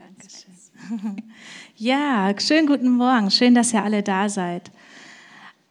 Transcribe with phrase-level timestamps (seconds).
[0.00, 1.22] Dankeschön.
[1.76, 3.30] Ja, schönen guten Morgen.
[3.30, 4.70] Schön, dass ihr alle da seid.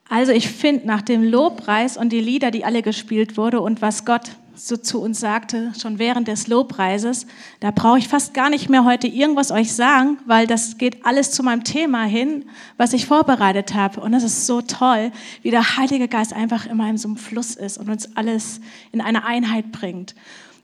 [0.07, 4.05] Also ich finde nach dem Lobpreis und die Lieder, die alle gespielt wurden und was
[4.05, 7.25] Gott so zu uns sagte, schon während des Lobpreises,
[7.59, 11.31] da brauche ich fast gar nicht mehr heute irgendwas euch sagen, weil das geht alles
[11.31, 12.45] zu meinem Thema hin,
[12.77, 13.99] was ich vorbereitet habe.
[13.99, 15.11] Und das ist so toll,
[15.41, 18.61] wie der Heilige Geist einfach immer in so einem Fluss ist und uns alles
[18.91, 20.13] in eine Einheit bringt.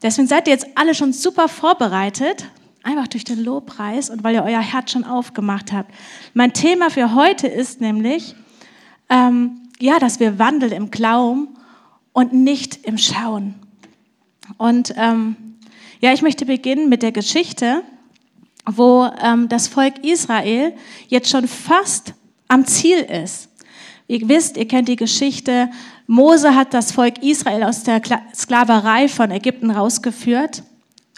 [0.02, 2.46] Deswegen seid ihr jetzt alle schon super vorbereitet,
[2.86, 5.92] einfach durch den Lobpreis und weil ihr euer Herz schon aufgemacht habt.
[6.34, 8.36] Mein Thema für heute ist nämlich,
[9.08, 11.48] ähm, ja, dass wir wandeln im Glauben
[12.12, 13.56] und nicht im Schauen.
[14.56, 15.34] Und ähm,
[16.00, 17.82] ja, ich möchte beginnen mit der Geschichte,
[18.64, 20.72] wo ähm, das Volk Israel
[21.08, 22.14] jetzt schon fast
[22.46, 23.48] am Ziel ist.
[24.06, 25.70] Ihr wisst, ihr kennt die Geschichte,
[26.06, 28.00] Mose hat das Volk Israel aus der
[28.32, 30.62] Sklaverei von Ägypten rausgeführt.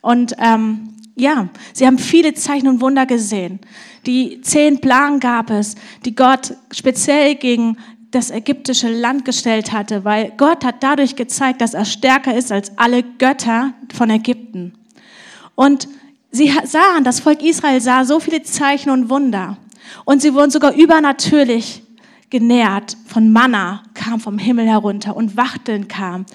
[0.00, 3.60] Und ähm, ja, sie haben viele Zeichen und Wunder gesehen.
[4.06, 7.76] Die zehn Plagen gab es, die Gott speziell gegen
[8.10, 12.76] das ägyptische Land gestellt hatte, weil Gott hat dadurch gezeigt, dass er stärker ist als
[12.78, 14.72] alle Götter von Ägypten.
[15.54, 15.88] Und
[16.30, 19.58] sie sahen, das Volk Israel sah so viele Zeichen und Wunder.
[20.04, 21.82] Und sie wurden sogar übernatürlich
[22.30, 26.26] genährt von Manna, kam vom Himmel herunter und Wachteln kam.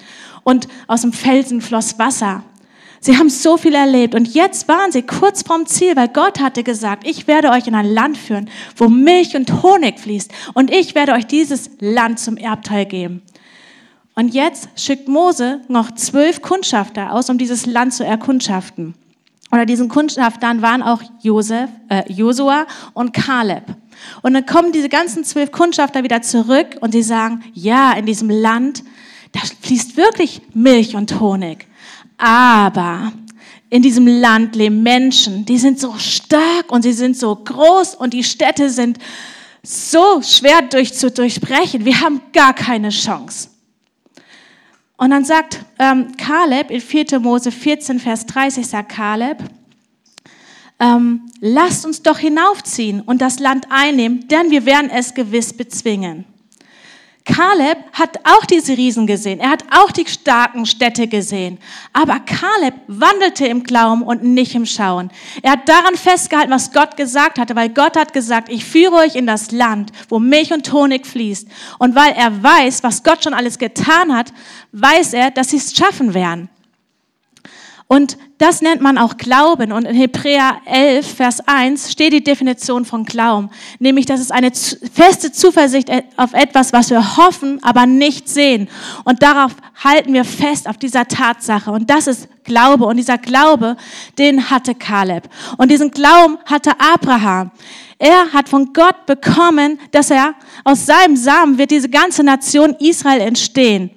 [0.42, 2.42] Und aus dem Felsen floss Wasser.
[3.06, 6.62] Sie haben so viel erlebt und jetzt waren sie kurz vorm Ziel, weil Gott hatte
[6.62, 10.94] gesagt, ich werde euch in ein Land führen, wo Milch und Honig fließt und ich
[10.94, 13.20] werde euch dieses Land zum Erbteil geben.
[14.14, 18.94] Und jetzt schickt Mose noch zwölf Kundschafter aus, um dieses Land zu erkundschaften.
[19.52, 23.64] Oder diesen Kundschaftern waren auch Josef, äh, Josua und Kaleb.
[24.22, 28.30] Und dann kommen diese ganzen zwölf Kundschafter wieder zurück und sie sagen, ja, in diesem
[28.30, 28.82] Land,
[29.32, 31.66] da fließt wirklich Milch und Honig.
[32.16, 33.12] Aber
[33.70, 38.14] in diesem Land leben Menschen, die sind so stark und sie sind so groß und
[38.14, 38.98] die Städte sind
[39.62, 41.84] so schwer durch, zu durchbrechen.
[41.84, 43.48] Wir haben gar keine Chance.
[44.96, 47.18] Und dann sagt ähm, Kaleb in 4.
[47.18, 49.38] Mose 14, Vers 30, sagt Kaleb,
[50.78, 56.24] ähm, lasst uns doch hinaufziehen und das Land einnehmen, denn wir werden es gewiss bezwingen.
[57.24, 59.40] Kaleb hat auch diese Riesen gesehen.
[59.40, 61.58] Er hat auch die starken Städte gesehen.
[61.94, 65.10] Aber Kaleb wandelte im Glauben und nicht im Schauen.
[65.40, 69.14] Er hat daran festgehalten, was Gott gesagt hatte, weil Gott hat gesagt, ich führe euch
[69.14, 71.48] in das Land, wo Milch und Honig fließt.
[71.78, 74.30] Und weil er weiß, was Gott schon alles getan hat,
[74.72, 76.50] weiß er, dass sie es schaffen werden.
[77.94, 79.70] Und das nennt man auch Glauben.
[79.70, 83.50] Und in Hebräer 11, Vers 1 steht die Definition von Glauben.
[83.78, 88.68] Nämlich, dass es eine feste Zuversicht auf etwas, was wir hoffen, aber nicht sehen.
[89.04, 89.52] Und darauf
[89.84, 91.70] halten wir fest, auf dieser Tatsache.
[91.70, 92.86] Und das ist Glaube.
[92.86, 93.76] Und dieser Glaube,
[94.18, 95.28] den hatte Kaleb.
[95.56, 97.52] Und diesen Glauben hatte Abraham.
[98.00, 100.34] Er hat von Gott bekommen, dass er
[100.64, 103.90] aus seinem Samen wird diese ganze Nation Israel entstehen.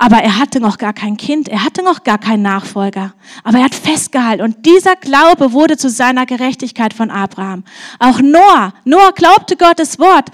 [0.00, 3.14] Aber er hatte noch gar kein Kind, er hatte noch gar keinen Nachfolger.
[3.42, 7.64] Aber er hat festgehalten und dieser Glaube wurde zu seiner Gerechtigkeit von Abraham.
[7.98, 10.30] Auch Noah, Noah glaubte Gottes Wort.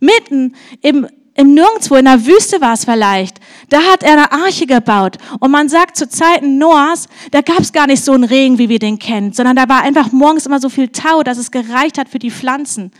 [0.00, 3.38] Mitten im, im Nirgendwo, in der Wüste war es vielleicht.
[3.68, 5.18] Da hat er eine Arche gebaut.
[5.38, 8.68] Und man sagt, zu Zeiten Noahs, da gab es gar nicht so einen Regen, wie
[8.68, 11.98] wir den kennen, sondern da war einfach morgens immer so viel Tau, dass es gereicht
[11.98, 12.90] hat für die Pflanzen.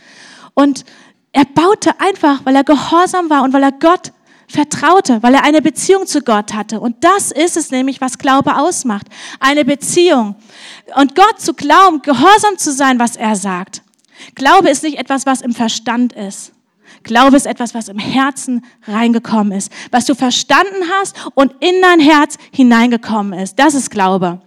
[0.53, 0.85] Und
[1.33, 4.13] er baute einfach, weil er gehorsam war und weil er Gott
[4.47, 6.79] vertraute, weil er eine Beziehung zu Gott hatte.
[6.79, 9.07] Und das ist es nämlich, was Glaube ausmacht.
[9.39, 10.35] Eine Beziehung.
[10.95, 13.81] Und Gott zu glauben, gehorsam zu sein, was er sagt.
[14.35, 16.51] Glaube ist nicht etwas, was im Verstand ist.
[17.03, 21.99] Glaube ist etwas, was im Herzen reingekommen ist, was du verstanden hast und in dein
[21.99, 23.59] Herz hineingekommen ist.
[23.59, 24.41] Das ist Glaube.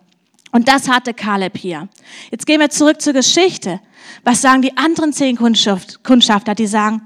[0.50, 1.88] Und das hatte Kaleb hier.
[2.31, 3.81] Jetzt gehen wir zurück zur Geschichte.
[4.25, 6.54] Was sagen die anderen zehn Kundschafter?
[6.54, 7.03] Die sagen,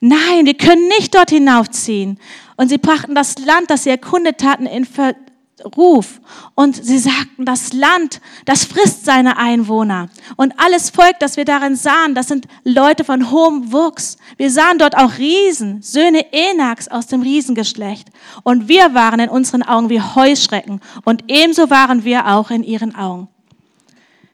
[0.00, 2.18] Nein, wir können nicht dort hinaufziehen.
[2.56, 6.20] Und sie brachten das Land, das sie erkundet hatten, in Verruf.
[6.54, 10.08] Und sie sagten, das Land, das frisst seine Einwohner.
[10.36, 14.18] Und alles Volk, das wir darin sahen, das sind Leute von hohem Wuchs.
[14.36, 18.08] Wir sahen dort auch Riesen, Söhne Enaks aus dem Riesengeschlecht.
[18.42, 20.80] Und wir waren in unseren Augen wie Heuschrecken.
[21.04, 23.28] Und ebenso waren wir auch in ihren Augen.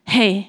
[0.03, 0.47] Hey,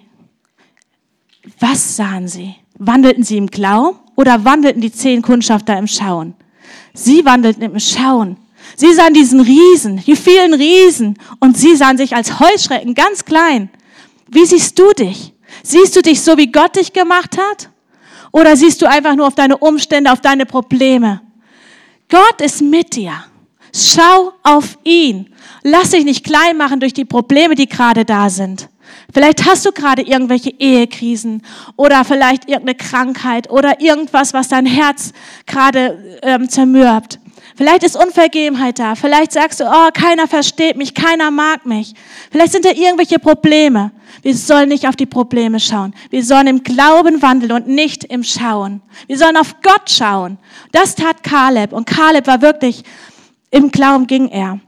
[1.60, 2.56] was sahen sie?
[2.78, 3.99] Wandelten sie im Glauben?
[4.16, 6.34] Oder wandelten die zehn Kundschafter im Schauen?
[6.93, 8.37] Sie wandelten im Schauen.
[8.76, 13.69] Sie sahen diesen Riesen, die vielen Riesen, und sie sahen sich als Heuschrecken ganz klein.
[14.28, 15.32] Wie siehst du dich?
[15.62, 17.70] Siehst du dich so, wie Gott dich gemacht hat?
[18.32, 21.20] Oder siehst du einfach nur auf deine Umstände, auf deine Probleme?
[22.08, 23.12] Gott ist mit dir.
[23.72, 25.32] Schau auf ihn.
[25.62, 28.69] Lass dich nicht klein machen durch die Probleme, die gerade da sind,
[29.12, 31.43] Vielleicht hast du gerade irgendwelche Ehekrisen
[31.76, 35.12] oder vielleicht irgendeine Krankheit oder irgendwas, was dein Herz
[35.46, 37.19] gerade ähm, zermürbt.
[37.56, 38.96] Vielleicht ist Unvergebenheit da.
[38.96, 41.94] Vielleicht sagst du, oh, keiner versteht mich, keiner mag mich.
[42.31, 43.93] Vielleicht sind da irgendwelche Probleme.
[44.23, 45.94] Wir sollen nicht auf die Probleme schauen.
[46.11, 48.81] Wir sollen im Glauben wandeln und nicht im Schauen.
[49.06, 50.38] Wir sollen auf Gott schauen.
[50.73, 51.73] Das tat Kaleb.
[51.73, 52.82] Und Kaleb war wirklich,
[53.50, 54.58] im Glauben ging er.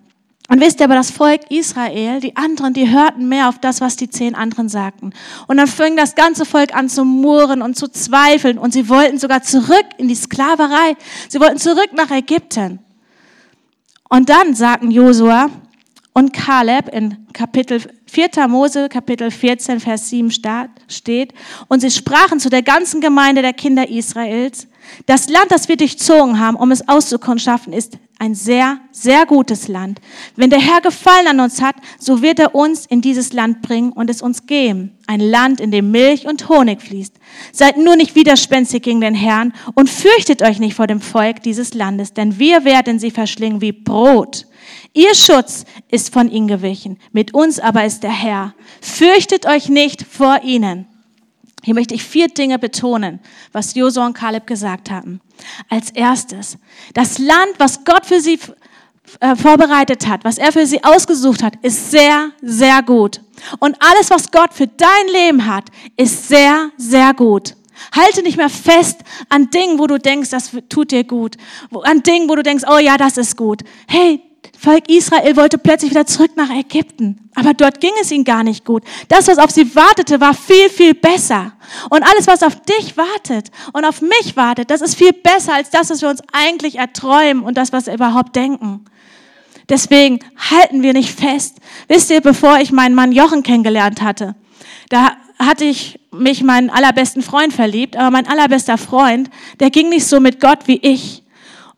[0.49, 3.97] Und wisst ihr aber, das Volk Israel, die anderen, die hörten mehr auf das, was
[3.97, 5.13] die zehn anderen sagten.
[5.49, 9.19] Und dann fing das ganze Volk an zu murren und zu zweifeln und sie wollten
[9.19, 10.97] sogar zurück in die Sklaverei.
[11.29, 12.79] Sie wollten zurück nach Ägypten.
[14.09, 15.51] Und dann sagten Josua
[16.13, 18.47] und Kaleb in Kapitel 4.
[18.49, 21.35] Mose, Kapitel 14, Vers 7 steht,
[21.69, 24.69] und sie sprachen zu der ganzen Gemeinde der Kinder Israels,
[25.07, 30.01] das Land, das wir durchzogen haben, um es auszukundschaften, ist ein sehr, sehr gutes Land.
[30.37, 33.93] Wenn der Herr Gefallen an uns hat, so wird er uns in dieses Land bringen
[33.93, 34.97] und es uns geben.
[35.07, 37.15] Ein Land, in dem Milch und Honig fließt.
[37.53, 41.75] Seid nur nicht widerspenstig gegen den Herrn und fürchtet euch nicht vor dem Volk dieses
[41.75, 44.47] Landes, denn wir werden sie verschlingen wie Brot.
[44.95, 48.55] Ihr Schutz ist von ihnen gewichen, mit uns aber ist der Herr.
[48.81, 50.87] Fürchtet euch nicht vor ihnen.
[51.67, 53.19] Hier möchte ich vier Dinge betonen,
[53.51, 55.21] was Josua und Kaleb gesagt haben.
[55.69, 56.59] Als erstes,
[56.95, 58.39] das Land, was Gott für sie
[59.19, 63.21] äh, vorbereitet hat, was er für sie ausgesucht hat, ist sehr, sehr gut.
[63.59, 65.65] Und alles, was Gott für dein Leben hat,
[65.97, 67.57] ist sehr, sehr gut.
[67.91, 71.37] Halte nicht mehr fest an Dingen, wo du denkst, das tut dir gut.
[71.83, 73.63] An Dingen, wo du denkst, oh ja, das ist gut.
[73.89, 74.23] Hey,
[74.59, 77.31] Volk Israel wollte plötzlich wieder zurück nach Ägypten.
[77.35, 78.83] Aber dort ging es ihnen gar nicht gut.
[79.09, 81.53] Das, was auf sie wartete, war viel, viel besser.
[81.91, 85.71] Und alles, was auf dich wartet und auf mich wartet, das ist viel besser als
[85.71, 88.85] das, was wir uns eigentlich erträumen und das, was wir überhaupt denken.
[89.69, 90.21] Deswegen
[90.51, 91.59] halten wir nicht fest.
[91.89, 94.35] Wisst ihr, bevor ich meinen Mann Jochen kennengelernt hatte,
[94.89, 99.29] da hatte ich mich meinen allerbesten Freund verliebt, aber mein allerbester Freund,
[99.61, 101.23] der ging nicht so mit Gott wie ich.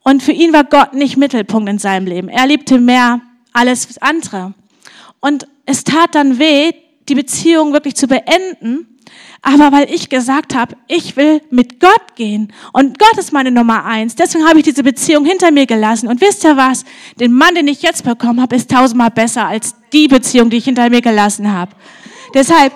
[0.09, 2.31] Und für ihn war Gott nicht Mittelpunkt in seinem Leben.
[2.31, 3.21] Er liebte mehr
[3.53, 4.55] alles andere.
[5.21, 6.73] Und es tat dann weh,
[7.11, 8.99] die Beziehung wirklich zu beenden.
[9.43, 13.85] Aber weil ich gesagt habe, ich will mit Gott gehen und Gott ist meine Nummer
[13.85, 16.09] eins, deswegen habe ich diese Beziehung hinter mir gelassen.
[16.09, 16.87] Und wisst ihr was?
[17.21, 20.65] Den Mann, den ich jetzt bekommen habe, ist tausendmal besser als die Beziehung, die ich
[20.65, 21.73] hinter mir gelassen habe.
[22.33, 22.73] Deshalb,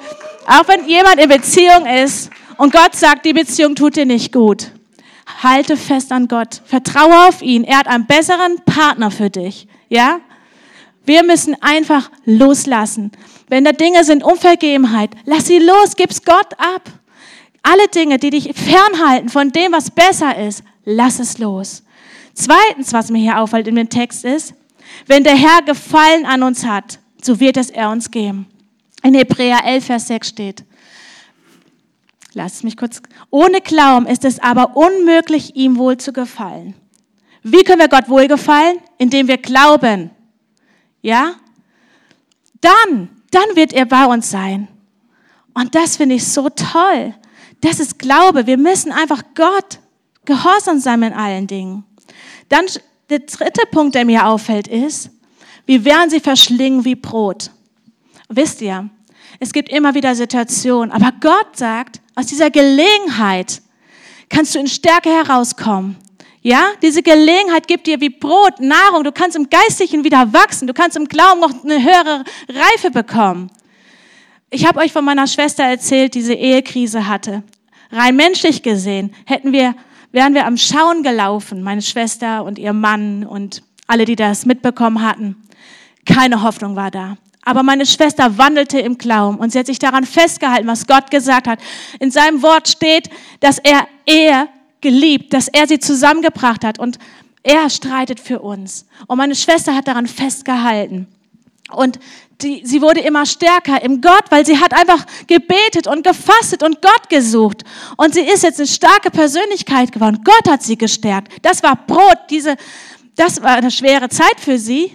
[0.47, 2.29] auch wenn jemand in Beziehung ist
[2.59, 4.71] und Gott sagt, die Beziehung tut dir nicht gut,
[5.43, 6.63] Halte fest an Gott.
[6.65, 7.65] Vertraue auf ihn.
[7.65, 9.67] Er hat einen besseren Partner für dich.
[9.89, 10.21] Ja?
[11.05, 13.11] Wir müssen einfach loslassen.
[13.49, 16.83] Wenn da Dinge sind, Unvergebenheit, lass sie los, gib's Gott ab.
[17.63, 21.83] Alle Dinge, die dich fernhalten von dem, was besser ist, lass es los.
[22.35, 24.55] Zweitens, was mir hier auffällt in dem Text ist,
[25.07, 28.47] wenn der Herr Gefallen an uns hat, so wird es er uns geben.
[29.03, 30.65] In Hebräer 11, Vers 6 steht,
[32.35, 33.03] Lass mich kurz.
[33.31, 36.75] Ohne Glauben ist es aber unmöglich, ihm wohl zu gefallen.
[37.43, 38.79] Wie können wir Gott wohlgefallen?
[38.99, 40.11] Indem wir glauben.
[41.03, 41.35] Ja?
[42.61, 44.69] Dann, dann wird er bei uns sein.
[45.55, 47.15] Und das finde ich so toll.
[47.61, 48.47] Das ist Glaube.
[48.47, 49.81] Wir müssen einfach Gott
[50.25, 51.85] gehorsam sein in allen Dingen.
[52.49, 52.67] Dann
[53.11, 55.11] der dritte Punkt, der mir auffällt, ist,
[55.67, 57.51] wir werden sie verschlingen wie Brot.
[58.29, 58.89] Wisst ihr,
[59.39, 63.63] es gibt immer wieder Situationen, aber Gott sagt, aus dieser Gelegenheit
[64.29, 65.97] kannst du in Stärke herauskommen.
[66.43, 69.05] Ja, diese Gelegenheit gibt dir wie Brot, Nahrung.
[69.05, 70.67] Du kannst im Geistlichen wieder wachsen.
[70.67, 73.51] Du kannst im Glauben noch eine höhere Reife bekommen.
[74.51, 77.45] Ich habe euch von meiner Schwester erzählt, die diese Ehekrise hatte.
[77.93, 79.75] Rein menschlich gesehen hätten wir,
[80.11, 85.03] wären wir am Schauen gelaufen, meine Schwester und ihr Mann und alle, die das mitbekommen
[85.03, 85.37] hatten.
[86.07, 87.17] Keine Hoffnung war da.
[87.45, 91.49] Aber meine Schwester wandelte im Glauben und sie hat sich daran festgehalten, was Gott gesagt
[91.49, 91.59] hat.
[91.99, 94.49] In seinem Wort steht, dass er er
[94.81, 96.99] geliebt, dass er sie zusammengebracht hat und
[97.43, 98.87] er streitet für uns.
[99.09, 101.09] Und meine Schwester hat daran festgehalten.
[101.73, 101.99] Und
[102.43, 106.83] die, sie wurde immer stärker im Gott, weil sie hat einfach gebetet und gefastet und
[106.83, 107.63] Gott gesucht.
[107.97, 110.21] Und sie ist jetzt eine starke Persönlichkeit geworden.
[110.25, 111.33] Gott hat sie gestärkt.
[111.43, 112.19] Das war Brot.
[112.31, 112.57] Diese,
[113.17, 114.95] das war eine schwere Zeit für sie.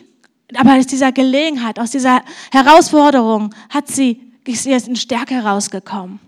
[0.55, 6.19] Aber aus dieser Gelegenheit, aus dieser Herausforderung hat sie, ist sie jetzt in Stärke herausgekommen.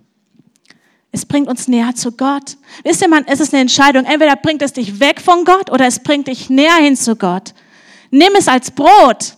[1.11, 2.57] Es bringt uns näher zu Gott.
[2.83, 4.05] Wisst ihr, man, es ist eine Entscheidung.
[4.05, 7.53] Entweder bringt es dich weg von Gott oder es bringt dich näher hin zu Gott.
[8.11, 9.35] Nimm es als Brot.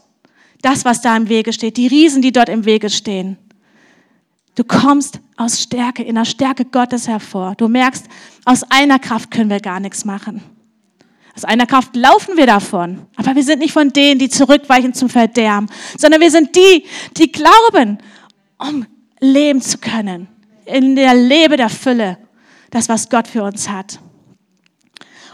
[0.61, 3.38] Das, was da im Wege steht, die Riesen, die dort im Wege stehen.
[4.55, 7.55] Du kommst aus Stärke, in der Stärke Gottes hervor.
[7.55, 8.05] Du merkst,
[8.43, 10.43] aus einer Kraft können wir gar nichts machen.
[11.35, 13.05] Aus einer Kraft laufen wir davon.
[13.15, 16.85] Aber wir sind nicht von denen, die zurückweichen zum Verderben, sondern wir sind die,
[17.17, 18.00] die glauben,
[18.57, 18.85] um
[19.19, 20.27] leben zu können.
[20.65, 22.17] In der Lebe der Fülle.
[22.69, 24.00] Das, was Gott für uns hat.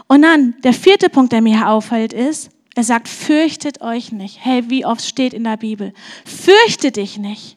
[0.08, 4.38] Und dann, der vierte Punkt, der mir auffällt, ist, er sagt, fürchtet euch nicht.
[4.40, 5.92] Hey, wie oft steht in der Bibel?
[6.24, 7.56] Fürchte dich nicht.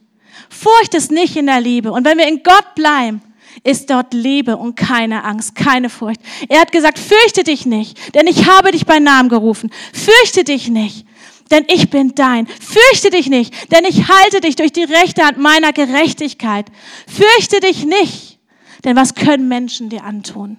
[0.49, 1.91] Furcht ist nicht in der Liebe.
[1.91, 3.21] Und wenn wir in Gott bleiben,
[3.63, 6.21] ist dort Liebe und keine Angst, keine Furcht.
[6.49, 9.71] Er hat gesagt, fürchte dich nicht, denn ich habe dich bei Namen gerufen.
[9.93, 11.05] Fürchte dich nicht,
[11.51, 12.47] denn ich bin dein.
[12.47, 16.67] Fürchte dich nicht, denn ich halte dich durch die rechte Hand meiner Gerechtigkeit.
[17.07, 18.39] Fürchte dich nicht,
[18.83, 20.57] denn was können Menschen dir antun?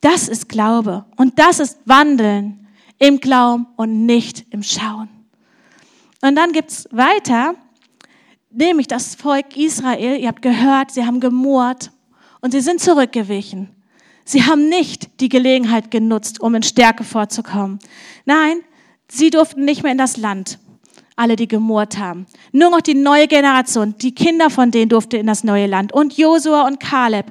[0.00, 2.66] Das ist Glaube und das ist Wandeln
[2.98, 5.08] im Glauben und nicht im Schauen.
[6.20, 7.54] Und dann gibt's weiter,
[8.50, 11.90] nämlich das Volk Israel, ihr habt gehört, sie haben gemurrt
[12.40, 13.70] und sie sind zurückgewichen.
[14.24, 17.78] Sie haben nicht die Gelegenheit genutzt, um in Stärke vorzukommen.
[18.26, 18.58] Nein,
[19.08, 20.58] sie durften nicht mehr in das Land,
[21.16, 22.26] alle, die gemurrt haben.
[22.52, 25.94] Nur noch die neue Generation, die Kinder von denen durften in das neue Land.
[25.94, 27.26] Und Josua und Kaleb.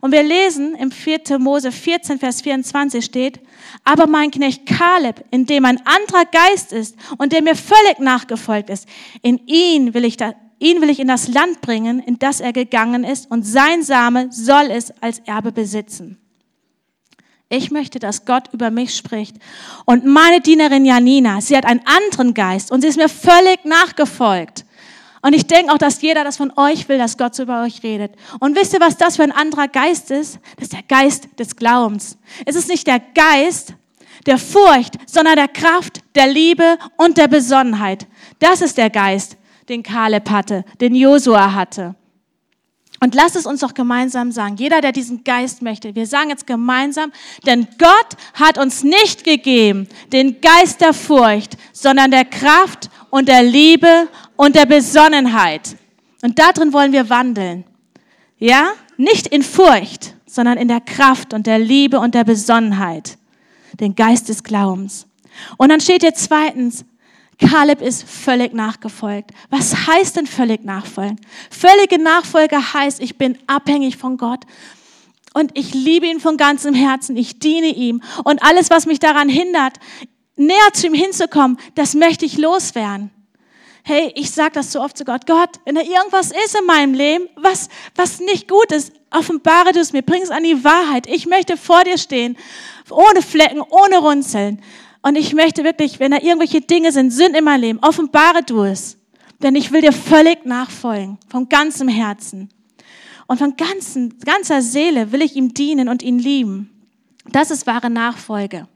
[0.00, 1.38] Und wir lesen im 4.
[1.38, 3.38] Mose 14, Vers 24 steht,
[3.84, 8.70] aber mein Knecht Kaleb, in dem ein anderer Geist ist und der mir völlig nachgefolgt
[8.70, 8.88] ist,
[9.22, 12.52] in ihn will ich da, ihn will ich in das Land bringen, in das er
[12.52, 16.18] gegangen ist, und sein Same soll es als Erbe besitzen.
[17.48, 19.36] Ich möchte, dass Gott über mich spricht.
[19.84, 24.64] Und meine Dienerin Janina, sie hat einen anderen Geist und sie ist mir völlig nachgefolgt.
[25.22, 27.82] Und ich denke auch, dass jeder das von euch will, dass Gott so über euch
[27.82, 28.14] redet.
[28.38, 30.38] Und wisst ihr, was das für ein anderer Geist ist?
[30.56, 32.16] Das ist der Geist des Glaubens.
[32.46, 33.74] Es ist nicht der Geist
[34.26, 38.06] der Furcht, sondern der Kraft, der Liebe und der Besonnenheit.
[38.38, 39.36] Das ist der Geist,
[39.70, 41.94] den Kaleb hatte, den Josua hatte.
[43.02, 44.56] Und lasst es uns doch gemeinsam sagen.
[44.56, 47.10] Jeder, der diesen Geist möchte, wir sagen jetzt gemeinsam,
[47.46, 53.42] denn Gott hat uns nicht gegeben den Geist der Furcht, sondern der Kraft und der
[53.42, 55.76] Liebe und der Besonnenheit.
[56.20, 57.64] Und darin wollen wir wandeln.
[58.38, 58.72] Ja?
[58.98, 63.16] Nicht in Furcht, sondern in der Kraft und der Liebe und der Besonnenheit.
[63.80, 65.06] Den Geist des Glaubens.
[65.56, 66.84] Und dann steht hier zweitens,
[67.40, 69.30] Kaleb ist völlig nachgefolgt.
[69.48, 71.20] Was heißt denn völlig nachfolgen?
[71.50, 74.40] Völlige Nachfolge heißt, ich bin abhängig von Gott
[75.32, 79.28] und ich liebe ihn von ganzem Herzen, ich diene ihm und alles, was mich daran
[79.28, 79.78] hindert,
[80.36, 83.10] näher zu ihm hinzukommen, das möchte ich loswerden.
[83.82, 86.92] Hey, ich sage das so oft zu Gott, Gott, wenn da irgendwas ist in meinem
[86.92, 91.06] Leben, was, was nicht gut ist, offenbare du es mir, bring es an die Wahrheit.
[91.06, 92.36] Ich möchte vor dir stehen,
[92.90, 94.62] ohne Flecken, ohne Runzeln.
[95.02, 98.62] Und ich möchte wirklich, wenn da irgendwelche Dinge sind, sind in meinem Leben, offenbare du
[98.64, 98.98] es.
[99.42, 102.50] Denn ich will dir völlig nachfolgen, von ganzem Herzen.
[103.26, 106.70] Und von ganzen, ganzer Seele will ich ihm dienen und ihn lieben.
[107.30, 108.66] Das ist wahre Nachfolge.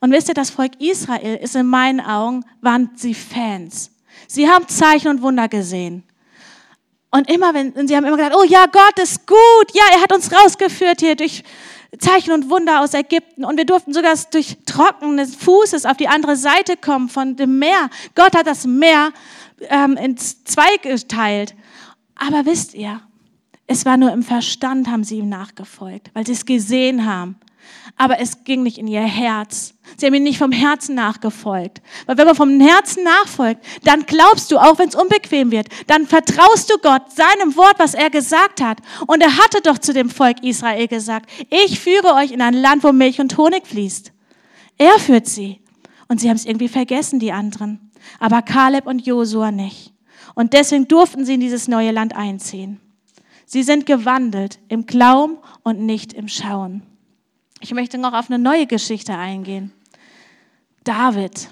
[0.00, 3.90] Und wisst ihr, das Volk Israel ist in meinen Augen, waren sie Fans.
[4.26, 6.04] Sie haben Zeichen und Wunder gesehen.
[7.10, 9.66] Und immer wenn, und sie haben immer gesagt, oh ja, Gott ist gut.
[9.74, 11.44] Ja, er hat uns rausgeführt hier durch
[11.98, 13.44] Zeichen und Wunder aus Ägypten.
[13.44, 17.90] Und wir durften sogar durch trockenes Fußes auf die andere Seite kommen von dem Meer.
[18.14, 19.12] Gott hat das Meer
[19.68, 21.54] ähm, in zwei geteilt.
[22.14, 23.00] Aber wisst ihr,
[23.66, 27.36] es war nur im Verstand, haben sie ihm nachgefolgt, weil sie es gesehen haben
[27.96, 29.74] aber es ging nicht in ihr Herz.
[29.96, 31.82] Sie haben ihm nicht vom Herzen nachgefolgt.
[32.06, 36.06] Weil wenn man vom Herzen nachfolgt, dann glaubst du, auch wenn es unbequem wird, dann
[36.06, 38.78] vertraust du Gott, seinem Wort, was er gesagt hat.
[39.06, 42.84] Und er hatte doch zu dem Volk Israel gesagt, ich führe euch in ein Land,
[42.84, 44.12] wo Milch und Honig fließt.
[44.78, 45.60] Er führt sie.
[46.08, 47.90] Und sie haben es irgendwie vergessen, die anderen.
[48.18, 49.92] Aber Kaleb und Josua nicht.
[50.34, 52.80] Und deswegen durften sie in dieses neue Land einziehen.
[53.46, 56.82] Sie sind gewandelt im Glauben und nicht im Schauen.
[57.62, 59.72] Ich möchte noch auf eine neue Geschichte eingehen.
[60.82, 61.48] David.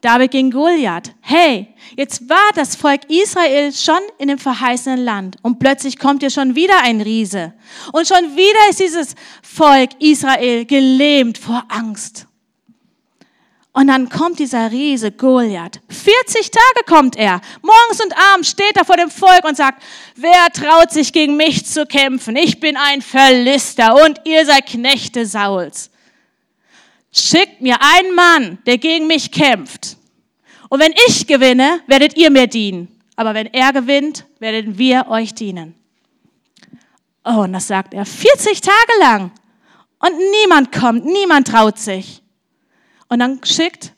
[0.00, 1.12] David gegen Goliath.
[1.20, 6.30] Hey, jetzt war das Volk Israel schon in dem verheißenen Land und plötzlich kommt hier
[6.30, 7.54] schon wieder ein Riese.
[7.92, 12.28] Und schon wieder ist dieses Volk Israel gelähmt vor Angst.
[13.76, 15.82] Und dann kommt dieser Riese Goliath.
[15.90, 17.42] 40 Tage kommt er.
[17.60, 19.82] Morgens und abends steht er vor dem Volk und sagt,
[20.14, 22.36] wer traut sich gegen mich zu kämpfen?
[22.36, 25.90] Ich bin ein Verlister und ihr seid Knechte Sauls.
[27.12, 29.98] Schickt mir einen Mann, der gegen mich kämpft.
[30.70, 32.88] Und wenn ich gewinne, werdet ihr mir dienen.
[33.14, 35.74] Aber wenn er gewinnt, werden wir euch dienen.
[37.26, 39.32] Oh, und das sagt er 40 Tage lang.
[39.98, 42.22] Und niemand kommt, niemand traut sich.
[43.08, 43.92] Und dann schickt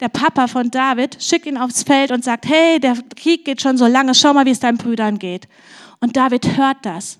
[0.00, 3.76] der Papa von David, schickt ihn aufs Feld und sagt, hey, der Krieg geht schon
[3.76, 5.48] so lange, schau mal, wie es deinen Brüdern geht.
[6.00, 7.18] Und David hört das.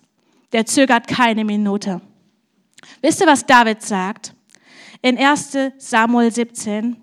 [0.52, 2.00] Der zögert keine Minute.
[3.00, 4.34] Wisst ihr, was David sagt?
[5.02, 6.96] In 1 Samuel 17,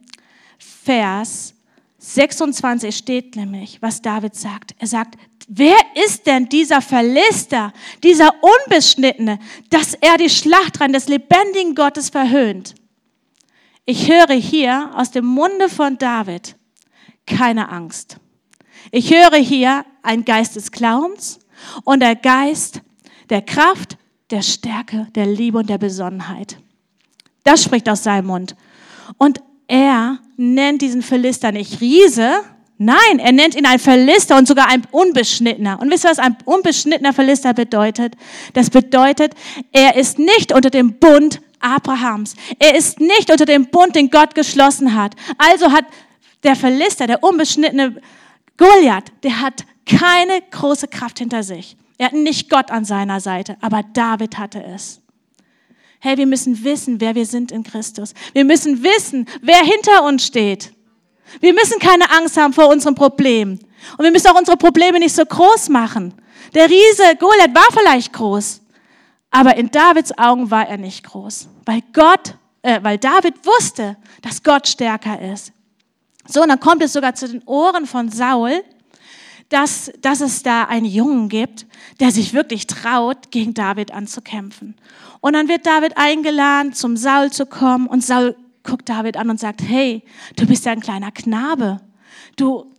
[0.83, 1.53] Vers
[1.97, 4.73] 26 steht nämlich, was David sagt.
[4.79, 5.15] Er sagt,
[5.47, 7.73] wer ist denn dieser Verlister,
[8.03, 9.37] dieser Unbeschnittene,
[9.69, 12.73] dass er die Schlachtreihen des lebendigen Gottes verhöhnt?
[13.85, 16.55] Ich höre hier aus dem Munde von David
[17.25, 18.17] keine Angst.
[18.91, 21.39] Ich höre hier ein Geist des Glaubens
[21.83, 22.81] und der Geist
[23.29, 23.97] der Kraft,
[24.29, 26.57] der Stärke, der Liebe und der Besonnenheit.
[27.43, 28.55] Das spricht aus seinem Mund.
[29.17, 32.41] Und er nennt diesen Philister nicht Riese,
[32.77, 35.79] nein, er nennt ihn ein Philister und sogar ein Unbeschnittener.
[35.79, 38.15] Und wisst ihr, was ein unbeschnittener Philister bedeutet?
[38.53, 39.33] Das bedeutet,
[39.71, 42.35] er ist nicht unter dem Bund Abrahams.
[42.59, 45.15] Er ist nicht unter dem Bund, den Gott geschlossen hat.
[45.37, 45.85] Also hat
[46.43, 48.01] der Philister, der unbeschnittene
[48.57, 51.75] Goliath, der hat keine große Kraft hinter sich.
[51.97, 55.01] Er hat nicht Gott an seiner Seite, aber David hatte es.
[55.99, 58.13] Hey, wir müssen wissen, wer wir sind in Christus.
[58.33, 60.71] Wir müssen wissen, wer hinter uns steht.
[61.39, 63.59] Wir müssen keine Angst haben vor unseren Problemen.
[63.97, 66.13] Und wir müssen auch unsere Probleme nicht so groß machen.
[66.55, 68.61] Der Riese Goliath war vielleicht groß,
[69.31, 74.43] aber in Davids Augen war er nicht groß, weil Gott, äh, weil David wusste, dass
[74.43, 75.53] Gott stärker ist.
[76.27, 78.63] So, und dann kommt es sogar zu den Ohren von Saul,
[79.49, 81.65] dass, dass es da einen Jungen gibt,
[81.99, 84.75] der sich wirklich traut, gegen David anzukämpfen.
[85.19, 89.39] Und dann wird David eingeladen, zum Saul zu kommen und Saul guckt David an und
[89.39, 90.03] sagt, hey,
[90.35, 91.81] du bist ja ein kleiner Knabe.
[92.35, 92.71] Du,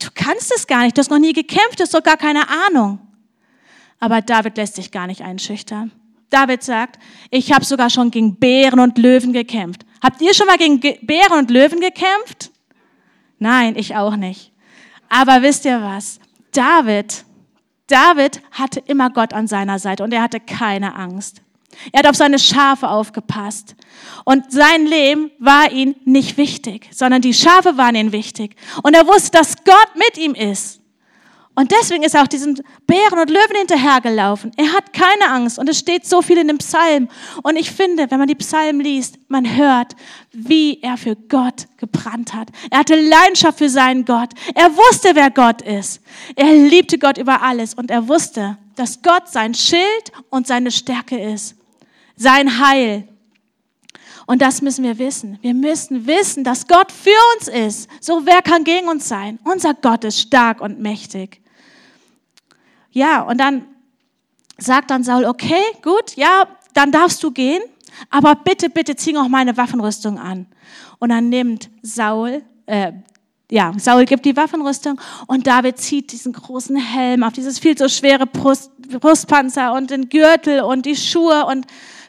[0.00, 2.44] du kannst es gar nicht, du hast noch nie gekämpft, du hast doch gar keine
[2.66, 2.98] Ahnung.
[4.00, 5.92] Aber David lässt sich gar nicht einschüchtern.
[6.30, 6.98] David sagt,
[7.30, 9.84] ich habe sogar schon gegen Bären und Löwen gekämpft.
[10.02, 12.50] Habt ihr schon mal gegen Bären und Löwen gekämpft?
[13.38, 14.52] Nein, ich auch nicht.
[15.08, 16.20] Aber wisst ihr was?
[16.52, 17.24] David,
[17.86, 21.42] David hatte immer Gott an seiner Seite und er hatte keine Angst.
[21.92, 23.76] Er hat auf seine Schafe aufgepasst.
[24.24, 28.56] Und sein Leben war ihm nicht wichtig, sondern die Schafe waren ihm wichtig.
[28.82, 30.80] Und er wusste, dass Gott mit ihm ist.
[31.58, 34.52] Und deswegen ist er auch diesen Bären und Löwen hinterhergelaufen.
[34.56, 37.08] Er hat keine Angst und es steht so viel in dem Psalm.
[37.42, 39.96] Und ich finde, wenn man die Psalmen liest, man hört,
[40.30, 42.50] wie er für Gott gebrannt hat.
[42.70, 44.30] Er hatte Leidenschaft für seinen Gott.
[44.54, 46.00] Er wusste, wer Gott ist.
[46.36, 51.20] Er liebte Gott über alles und er wusste, dass Gott sein Schild und seine Stärke
[51.20, 51.56] ist.
[52.14, 53.08] Sein Heil.
[54.26, 55.40] Und das müssen wir wissen.
[55.42, 57.90] Wir müssen wissen, dass Gott für uns ist.
[58.00, 59.40] So wer kann gegen uns sein?
[59.42, 61.40] Unser Gott ist stark und mächtig.
[62.98, 63.64] Ja, und dann
[64.56, 67.62] sagt dann Saul, okay, gut, ja, dann darfst du gehen,
[68.10, 70.46] aber bitte, bitte zieh auch meine Waffenrüstung an.
[70.98, 72.90] Und dann nimmt Saul, äh,
[73.52, 77.88] ja, Saul gibt die Waffenrüstung und David zieht diesen großen Helm auf, dieses viel zu
[77.88, 81.68] schwere Brust, Brustpanzer und den Gürtel und die Schuhe und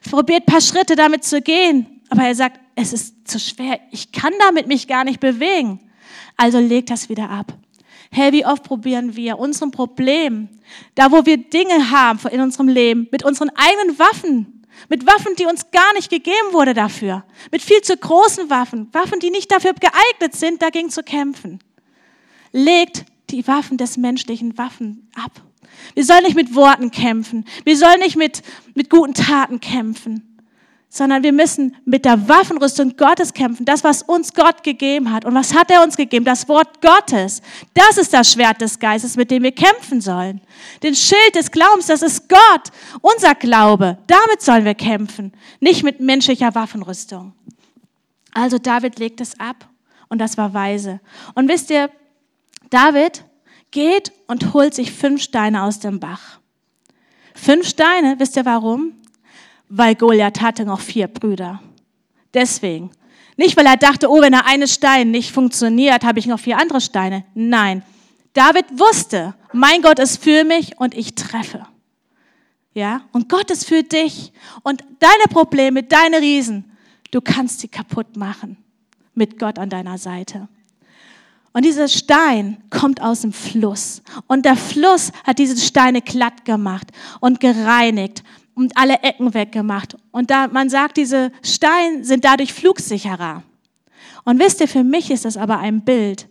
[0.10, 2.02] probiert ein paar Schritte damit zu gehen.
[2.10, 5.82] Aber er sagt, es ist zu schwer, ich kann damit mich gar nicht bewegen.
[6.36, 7.54] Also legt das wieder ab.
[8.12, 10.50] Hey, wie oft probieren wir unseren Problem,
[10.96, 15.46] da wo wir Dinge haben in unserem Leben, mit unseren eigenen Waffen, mit Waffen, die
[15.46, 19.74] uns gar nicht gegeben wurde dafür, mit viel zu großen Waffen, Waffen, die nicht dafür
[19.74, 21.60] geeignet sind, dagegen zu kämpfen.
[22.52, 25.42] Legt die Waffen des menschlichen Waffen ab.
[25.94, 27.46] Wir sollen nicht mit Worten kämpfen.
[27.64, 28.42] Wir sollen nicht mit,
[28.74, 30.29] mit guten Taten kämpfen
[30.90, 33.64] sondern wir müssen mit der Waffenrüstung Gottes kämpfen.
[33.64, 35.24] Das, was uns Gott gegeben hat.
[35.24, 36.26] Und was hat er uns gegeben?
[36.26, 37.44] Das Wort Gottes.
[37.76, 40.42] Das ist das Schwert des Geistes, mit dem wir kämpfen sollen.
[40.82, 42.72] Den Schild des Glaubens, das ist Gott.
[43.02, 44.00] Unser Glaube.
[44.08, 45.32] Damit sollen wir kämpfen.
[45.60, 47.34] Nicht mit menschlicher Waffenrüstung.
[48.34, 49.68] Also David legt es ab.
[50.08, 51.02] Und das war weise.
[51.36, 51.92] Und wisst ihr,
[52.72, 53.24] David
[53.70, 56.40] geht und holt sich fünf Steine aus dem Bach.
[57.36, 58.94] Fünf Steine, wisst ihr warum?
[59.70, 61.62] Weil Goliath hatte noch vier Brüder.
[62.34, 62.92] Deswegen.
[63.38, 66.58] Nicht, weil er dachte, oh, wenn der eine Stein nicht funktioniert, habe ich noch vier
[66.58, 67.24] andere Steine.
[67.34, 67.84] Nein.
[68.34, 71.66] David wusste, mein Gott ist für mich und ich treffe.
[72.74, 73.02] Ja?
[73.12, 74.34] Und Gott ist für dich.
[74.64, 76.72] Und deine Probleme, deine Riesen,
[77.12, 78.58] du kannst sie kaputt machen.
[79.14, 80.48] Mit Gott an deiner Seite.
[81.52, 84.02] Und dieser Stein kommt aus dem Fluss.
[84.28, 86.88] Und der Fluss hat diese Steine glatt gemacht
[87.20, 88.24] und gereinigt
[88.60, 89.96] und alle Ecken weggemacht.
[90.12, 93.42] Und da, man sagt, diese Steine sind dadurch flugsicherer.
[94.26, 96.28] Und wisst ihr, für mich ist das aber ein Bild.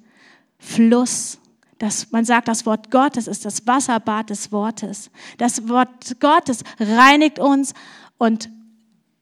[0.58, 1.38] Fluss.
[1.78, 5.10] Das, man sagt, das Wort Gottes ist das Wasserbad des Wortes.
[5.38, 7.72] Das Wort Gottes reinigt uns
[8.18, 8.50] und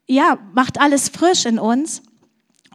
[0.07, 2.01] ja, macht alles frisch in uns.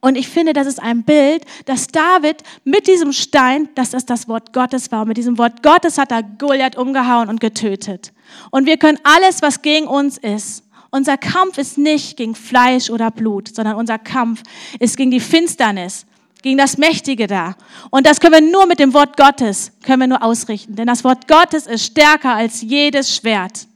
[0.04, 4.26] Und ich finde, das ist ein Bild, dass David mit diesem Stein, dass das das
[4.26, 8.12] Wort Gottes war, und mit diesem Wort Gottes hat er Goliath umgehauen und getötet.
[8.50, 13.12] Und wir können alles, was gegen uns ist, unser Kampf ist nicht gegen Fleisch oder
[13.12, 14.42] Blut, sondern unser Kampf
[14.80, 16.04] ist gegen die Finsternis,
[16.42, 17.54] gegen das Mächtige da.
[17.90, 20.74] Und das können wir nur mit dem Wort Gottes, können wir nur ausrichten.
[20.74, 23.68] Denn das Wort Gottes ist stärker als jedes Schwert.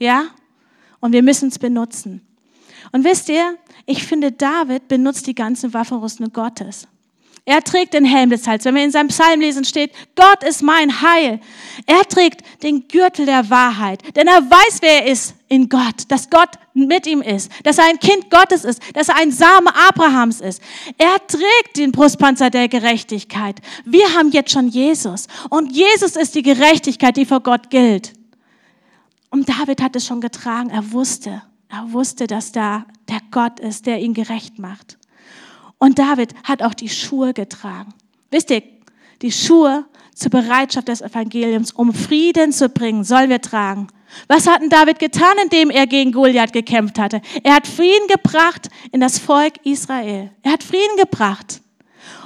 [0.00, 0.24] Ja?
[0.98, 2.22] Und wir müssen es benutzen.
[2.90, 3.56] Und wisst ihr,
[3.90, 6.86] ich finde, David benutzt die ganze Waffenrüstung Gottes.
[7.44, 8.64] Er trägt den Helm des Heils.
[8.64, 11.40] Wenn wir in seinem Psalm lesen, steht, Gott ist mein Heil.
[11.86, 16.30] Er trägt den Gürtel der Wahrheit, denn er weiß, wer er ist in Gott, dass
[16.30, 20.40] Gott mit ihm ist, dass er ein Kind Gottes ist, dass er ein Same Abrahams
[20.40, 20.62] ist.
[20.96, 23.56] Er trägt den Brustpanzer der Gerechtigkeit.
[23.84, 28.12] Wir haben jetzt schon Jesus und Jesus ist die Gerechtigkeit, die vor Gott gilt.
[29.30, 30.70] Und David hat es schon getragen.
[30.70, 34.98] Er wusste, er wusste, dass da der Gott ist, der ihn gerecht macht.
[35.78, 37.94] Und David hat auch die Schuhe getragen.
[38.30, 38.62] Wisst ihr,
[39.22, 43.88] die Schuhe zur Bereitschaft des Evangeliums, um Frieden zu bringen, sollen wir tragen.
[44.26, 47.22] Was hat denn David getan, indem er gegen Goliath gekämpft hatte?
[47.42, 50.30] Er hat Frieden gebracht in das Volk Israel.
[50.42, 51.60] Er hat Frieden gebracht.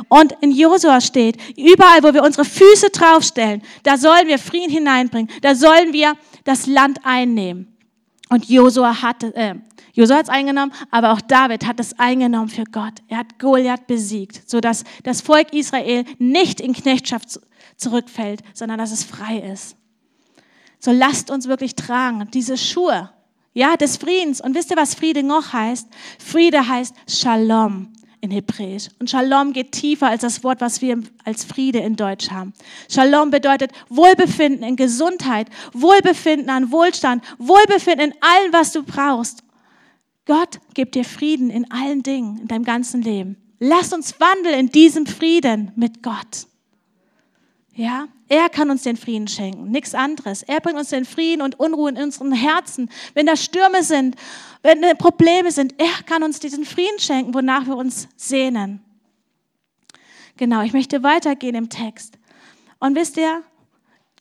[0.09, 5.31] Und in Josua steht, überall, wo wir unsere Füße draufstellen, da sollen wir Frieden hineinbringen.
[5.43, 7.74] Da sollen wir das Land einnehmen.
[8.31, 9.55] Und Josua hatte, äh,
[9.93, 12.95] Josua hat es eingenommen, aber auch David hat es eingenommen für Gott.
[13.09, 17.41] Er hat Goliath besiegt, sodass das Volk Israel nicht in Knechtschaft
[17.77, 19.77] zurückfällt, sondern dass es frei ist.
[20.79, 23.11] So lasst uns wirklich tragen, diese Schuhe,
[23.53, 24.41] ja, des Friedens.
[24.41, 25.89] Und wisst ihr, was Friede noch heißt?
[26.19, 27.93] Friede heißt Shalom
[28.25, 28.89] in Hebräisch.
[28.99, 32.55] Und Shalom geht tiefer als das Wort, was wir als Friede in Deutsch haben.
[32.91, 39.45] Shalom bedeutet Wohlbefinden in Gesundheit, Wohlbefinden an Wohlstand, Wohlbefinden in allem, was du brauchst.
[40.25, 43.37] Gott gibt dir Frieden in allen Dingen, in deinem ganzen Leben.
[43.59, 46.47] Lass uns wandeln in diesem Frieden mit Gott.
[47.77, 50.45] Ja, er kann uns den Frieden schenken, nichts anderes.
[50.45, 52.89] Er bringt uns den Frieden und Unruhe in unseren Herzen.
[53.15, 54.15] Wenn da Stürme sind,
[54.63, 58.81] wenn Probleme sind, er kann uns diesen Frieden schenken, wonach wir uns sehnen.
[60.37, 62.17] Genau, ich möchte weitergehen im Text.
[62.79, 63.43] Und wisst ihr,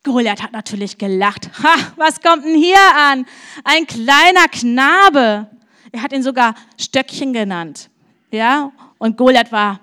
[0.03, 1.49] Goliath hat natürlich gelacht.
[1.63, 3.25] Ha, was kommt denn hier an?
[3.63, 5.47] Ein kleiner Knabe.
[5.91, 7.89] Er hat ihn sogar Stöckchen genannt.
[8.31, 9.79] Ja, und Goliath war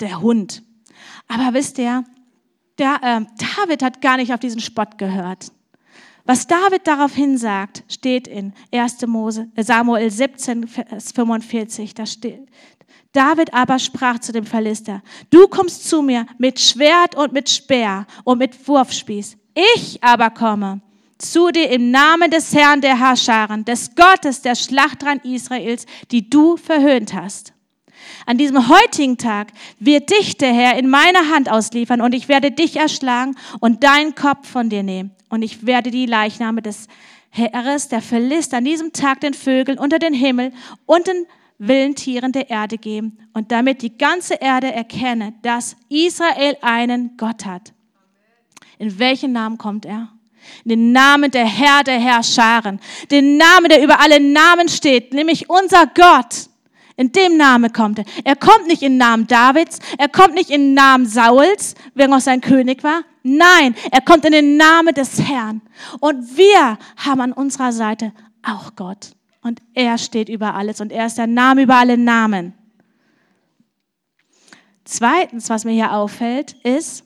[0.00, 0.62] der Hund.
[1.28, 2.04] Aber wisst ihr,
[2.78, 3.20] der, äh,
[3.56, 5.52] David hat gar nicht auf diesen Spott gehört.
[6.24, 9.06] Was David daraufhin sagt, steht in 1.
[9.06, 11.94] Mose, äh, Samuel 17, Vers 45.
[11.94, 12.46] Da steht,
[13.12, 18.06] David aber sprach zu dem Philister, du kommst zu mir mit Schwert und mit Speer
[18.24, 19.36] und mit Wurfspieß.
[19.54, 20.82] Ich aber komme
[21.18, 26.56] zu dir im Namen des Herrn der Herrscharen, des Gottes der Schlachtran Israels, die du
[26.56, 27.52] verhöhnt hast.
[28.26, 32.50] An diesem heutigen Tag wird dich der Herr in meine Hand ausliefern und ich werde
[32.50, 35.12] dich erschlagen und deinen Kopf von dir nehmen.
[35.28, 36.88] Und ich werde die Leichname des
[37.30, 40.52] Heeres, der Philister, an diesem Tag den Vögeln unter den Himmel
[40.86, 41.26] und den
[41.58, 43.18] wilden Tieren der Erde geben.
[43.32, 47.72] Und damit die ganze Erde erkenne, dass Israel einen Gott hat.
[48.78, 50.08] In welchen Namen kommt er?
[50.64, 52.80] In den Namen der Herr der Herrscharen.
[53.10, 56.47] Den Namen, der über alle Namen steht, nämlich unser Gott.
[56.98, 58.04] In dem Namen kommt er.
[58.24, 62.40] Er kommt nicht in Namen Davids, er kommt nicht in Namen Sauls, wer noch sein
[62.40, 63.02] König war.
[63.22, 65.62] Nein, er kommt in den Namen des Herrn.
[66.00, 69.12] Und wir haben an unserer Seite auch Gott.
[69.42, 72.52] Und er steht über alles und er ist der Name über alle Namen.
[74.84, 77.04] Zweitens, was mir hier auffällt, ist,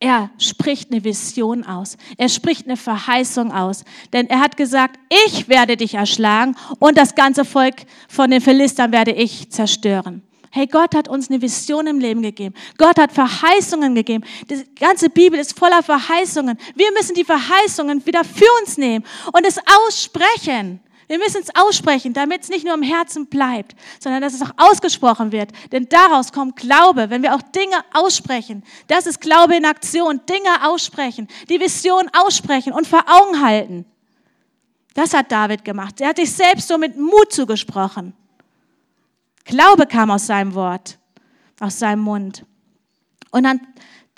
[0.00, 1.96] er spricht eine Vision aus.
[2.16, 3.84] Er spricht eine Verheißung aus.
[4.12, 7.74] Denn er hat gesagt, ich werde dich erschlagen und das ganze Volk
[8.08, 10.22] von den Philistern werde ich zerstören.
[10.50, 12.54] Hey, Gott hat uns eine Vision im Leben gegeben.
[12.78, 14.24] Gott hat Verheißungen gegeben.
[14.48, 16.56] Die ganze Bibel ist voller Verheißungen.
[16.74, 20.80] Wir müssen die Verheißungen wieder für uns nehmen und es aussprechen.
[21.08, 24.52] Wir müssen es aussprechen, damit es nicht nur im Herzen bleibt, sondern dass es auch
[24.58, 25.50] ausgesprochen wird.
[25.72, 28.62] Denn daraus kommt Glaube, wenn wir auch Dinge aussprechen.
[28.88, 30.20] Das ist Glaube in Aktion.
[30.28, 33.86] Dinge aussprechen, die Vision aussprechen und vor Augen halten.
[34.94, 36.00] Das hat David gemacht.
[36.00, 38.12] Er hat sich selbst so mit Mut zugesprochen.
[39.44, 40.98] Glaube kam aus seinem Wort,
[41.58, 42.44] aus seinem Mund.
[43.30, 43.60] Und dann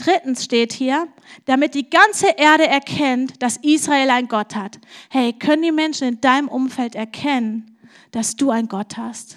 [0.03, 1.09] Drittens steht hier,
[1.45, 4.79] damit die ganze Erde erkennt, dass Israel ein Gott hat.
[5.11, 7.77] Hey, können die Menschen in deinem Umfeld erkennen,
[8.11, 9.37] dass du ein Gott hast?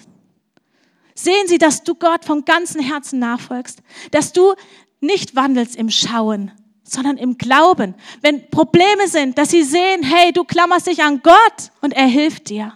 [1.14, 4.54] Sehen sie, dass du Gott vom ganzen Herzen nachfolgst, dass du
[5.00, 6.50] nicht wandelst im Schauen,
[6.82, 7.94] sondern im Glauben.
[8.22, 12.48] Wenn Probleme sind, dass sie sehen, hey, du klammerst dich an Gott und er hilft
[12.48, 12.72] dir.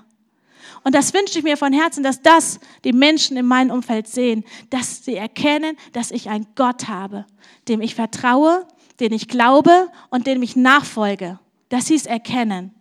[0.88, 4.42] Und das wünsche ich mir von Herzen, dass das die Menschen in meinem Umfeld sehen,
[4.70, 7.26] dass sie erkennen, dass ich einen Gott habe,
[7.68, 8.66] dem ich vertraue,
[8.98, 11.40] den ich glaube und dem ich nachfolge.
[11.68, 12.74] Dass sie es erkennen.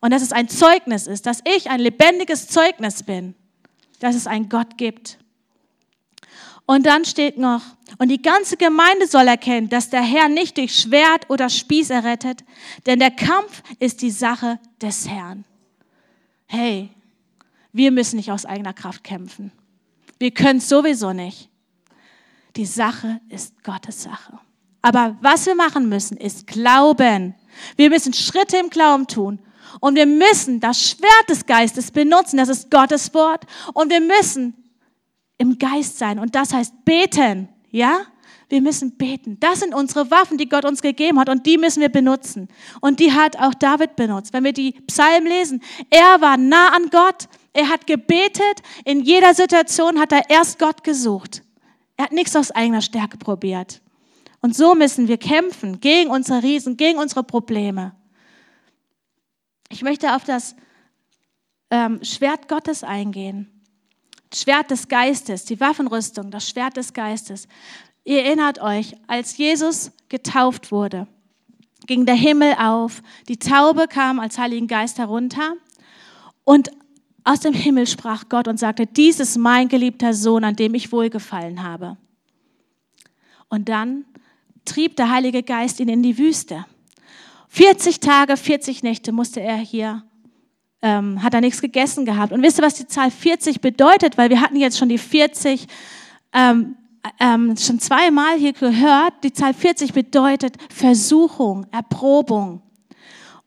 [0.00, 3.34] Und dass es ein Zeugnis ist, dass ich ein lebendiges Zeugnis bin,
[4.00, 5.18] dass es einen Gott gibt.
[6.64, 7.60] Und dann steht noch,
[7.98, 12.42] und die ganze Gemeinde soll erkennen, dass der Herr nicht durch Schwert oder Spieß errettet,
[12.86, 15.44] denn der Kampf ist die Sache des Herrn.
[16.46, 16.93] Hey,
[17.74, 19.52] wir müssen nicht aus eigener Kraft kämpfen.
[20.18, 21.50] Wir können es sowieso nicht.
[22.56, 24.38] Die Sache ist Gottes Sache.
[24.80, 27.34] Aber was wir machen müssen, ist glauben.
[27.76, 29.40] Wir müssen Schritte im Glauben tun.
[29.80, 32.36] Und wir müssen das Schwert des Geistes benutzen.
[32.36, 33.44] Das ist Gottes Wort.
[33.72, 34.54] Und wir müssen
[35.36, 36.20] im Geist sein.
[36.20, 37.48] Und das heißt beten.
[37.72, 38.02] Ja?
[38.48, 39.36] Wir müssen beten.
[39.40, 41.28] Das sind unsere Waffen, die Gott uns gegeben hat.
[41.28, 42.46] Und die müssen wir benutzen.
[42.80, 44.32] Und die hat auch David benutzt.
[44.32, 45.60] Wenn wir die Psalmen lesen,
[45.90, 47.26] er war nah an Gott.
[47.54, 48.62] Er hat gebetet.
[48.84, 51.42] In jeder Situation hat er erst Gott gesucht.
[51.96, 53.80] Er hat nichts aus eigener Stärke probiert.
[54.40, 57.94] Und so müssen wir kämpfen gegen unsere Riesen, gegen unsere Probleme.
[59.70, 60.54] Ich möchte auf das
[61.70, 63.50] ähm, Schwert Gottes eingehen.
[64.34, 67.46] Schwert des Geistes, die Waffenrüstung, das Schwert des Geistes.
[68.02, 71.06] Ihr erinnert euch, als Jesus getauft wurde,
[71.86, 75.54] ging der Himmel auf, die Taube kam als Heiligen Geist herunter
[76.42, 76.70] und
[77.24, 80.92] aus dem Himmel sprach Gott und sagte, dies ist mein geliebter Sohn, an dem ich
[80.92, 81.96] wohlgefallen habe.
[83.48, 84.04] Und dann
[84.66, 86.66] trieb der Heilige Geist ihn in die Wüste.
[87.48, 90.02] 40 Tage, 40 Nächte musste er hier,
[90.82, 92.32] ähm, hat er nichts gegessen gehabt.
[92.32, 94.18] Und wisst ihr, was die Zahl 40 bedeutet?
[94.18, 95.66] Weil wir hatten jetzt schon die 40,
[96.32, 96.76] ähm,
[97.20, 99.14] ähm, schon zweimal hier gehört.
[99.22, 102.60] Die Zahl 40 bedeutet Versuchung, Erprobung.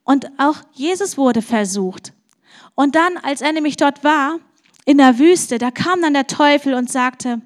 [0.04, 2.14] Und auch Jesus wurde versucht.
[2.78, 4.38] Und dann, als er nämlich dort war,
[4.86, 7.42] in der Wüste, da kam dann der Teufel und sagte,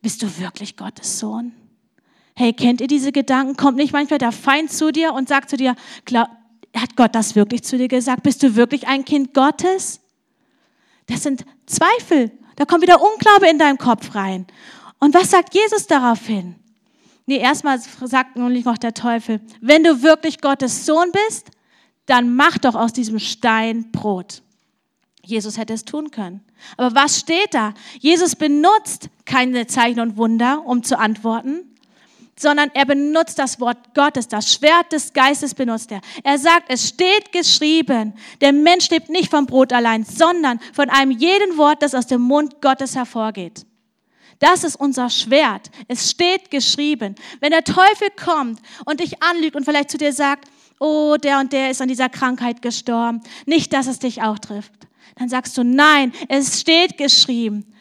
[0.00, 1.52] bist du wirklich Gottes Sohn?
[2.34, 3.58] Hey, kennt ihr diese Gedanken?
[3.58, 5.76] Kommt nicht manchmal der Feind zu dir und sagt zu dir,
[6.74, 8.22] hat Gott das wirklich zu dir gesagt?
[8.22, 10.00] Bist du wirklich ein Kind Gottes?
[11.06, 12.30] Das sind Zweifel.
[12.56, 14.46] Da kommt wieder Unglaube in deinen Kopf rein.
[14.98, 16.54] Und was sagt Jesus daraufhin?
[17.26, 21.50] Nee, erstmal sagt nämlich noch der Teufel, wenn du wirklich Gottes Sohn bist,
[22.10, 24.42] dann mach doch aus diesem Stein Brot.
[25.24, 26.40] Jesus hätte es tun können.
[26.76, 27.72] Aber was steht da?
[28.00, 31.76] Jesus benutzt keine Zeichen und Wunder, um zu antworten,
[32.36, 36.00] sondern er benutzt das Wort Gottes, das Schwert des Geistes benutzt er.
[36.24, 41.12] Er sagt, es steht geschrieben, der Mensch lebt nicht vom Brot allein, sondern von einem
[41.12, 43.66] jeden Wort, das aus dem Mund Gottes hervorgeht.
[44.40, 45.70] Das ist unser Schwert.
[45.86, 47.14] Es steht geschrieben.
[47.40, 50.48] Wenn der Teufel kommt und dich anlügt und vielleicht zu dir sagt,
[50.80, 53.20] oh, der und der ist an dieser Krankheit gestorben.
[53.46, 54.72] Nicht, dass es dich auch trifft.
[55.16, 57.72] Dann sagst du, nein, es steht geschrieben.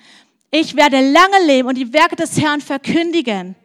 [0.52, 3.56] Ich werde lange leben und die Werke des Herrn verkündigen.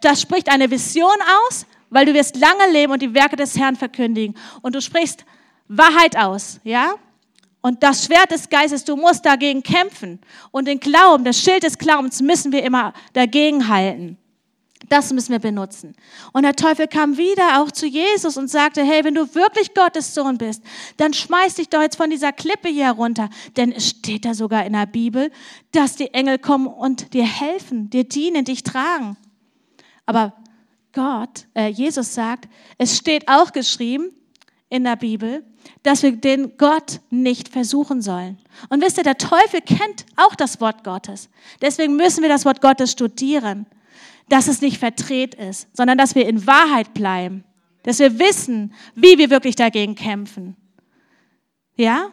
[0.00, 1.16] Das spricht eine Vision
[1.48, 4.36] aus, weil du wirst lange leben und die Werke des Herrn verkündigen.
[4.62, 5.24] Und du sprichst
[5.68, 6.94] Wahrheit aus, ja?
[7.62, 10.20] Und das Schwert des Geistes, du musst dagegen kämpfen.
[10.52, 14.18] Und den Glauben, das Schild des Glaubens müssen wir immer dagegen halten.
[14.88, 15.96] Das müssen wir benutzen.
[16.32, 20.14] Und der Teufel kam wieder auch zu Jesus und sagte, hey, wenn du wirklich Gottes
[20.14, 20.62] Sohn bist,
[20.96, 23.28] dann schmeiß dich doch jetzt von dieser Klippe hier runter.
[23.56, 25.30] Denn es steht da sogar in der Bibel,
[25.72, 29.16] dass die Engel kommen und dir helfen, dir dienen, dich tragen.
[30.04, 30.34] Aber
[30.92, 34.12] Gott, äh, Jesus sagt, es steht auch geschrieben
[34.68, 35.44] in der Bibel,
[35.82, 38.38] dass wir den Gott nicht versuchen sollen.
[38.68, 41.28] Und wisst ihr, der Teufel kennt auch das Wort Gottes.
[41.60, 43.66] Deswegen müssen wir das Wort Gottes studieren
[44.28, 47.44] dass es nicht verdreht ist, sondern dass wir in Wahrheit bleiben,
[47.82, 50.56] dass wir wissen, wie wir wirklich dagegen kämpfen.
[51.76, 52.10] Ja?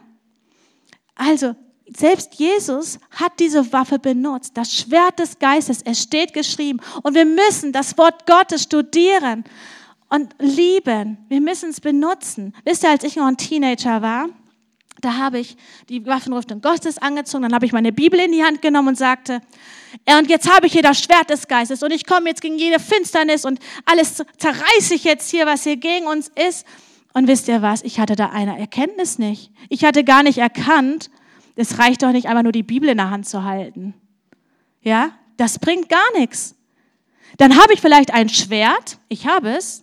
[1.15, 1.55] Also,
[1.95, 6.79] selbst Jesus hat diese Waffe benutzt, das Schwert des Geistes, es steht geschrieben.
[7.01, 9.43] Und wir müssen das Wort Gottes studieren
[10.09, 11.17] und lieben.
[11.27, 12.53] Wir müssen es benutzen.
[12.63, 14.29] Wisst ihr, als ich noch ein Teenager war,
[15.01, 15.57] da habe ich
[15.89, 19.41] die Waffenrüstung Gottes angezogen, dann habe ich meine Bibel in die Hand genommen und sagte,
[20.17, 22.79] und jetzt habe ich hier das Schwert des Geistes und ich komme jetzt gegen jede
[22.79, 26.65] Finsternis und alles zerreiße ich jetzt hier, was hier gegen uns ist.
[27.13, 27.83] Und wisst ihr was?
[27.83, 29.51] Ich hatte da eine Erkenntnis nicht.
[29.69, 31.11] Ich hatte gar nicht erkannt,
[31.55, 33.93] es reicht doch nicht einfach nur die Bibel in der Hand zu halten.
[34.81, 36.55] Ja, das bringt gar nichts.
[37.37, 39.82] Dann habe ich vielleicht ein Schwert, ich habe es,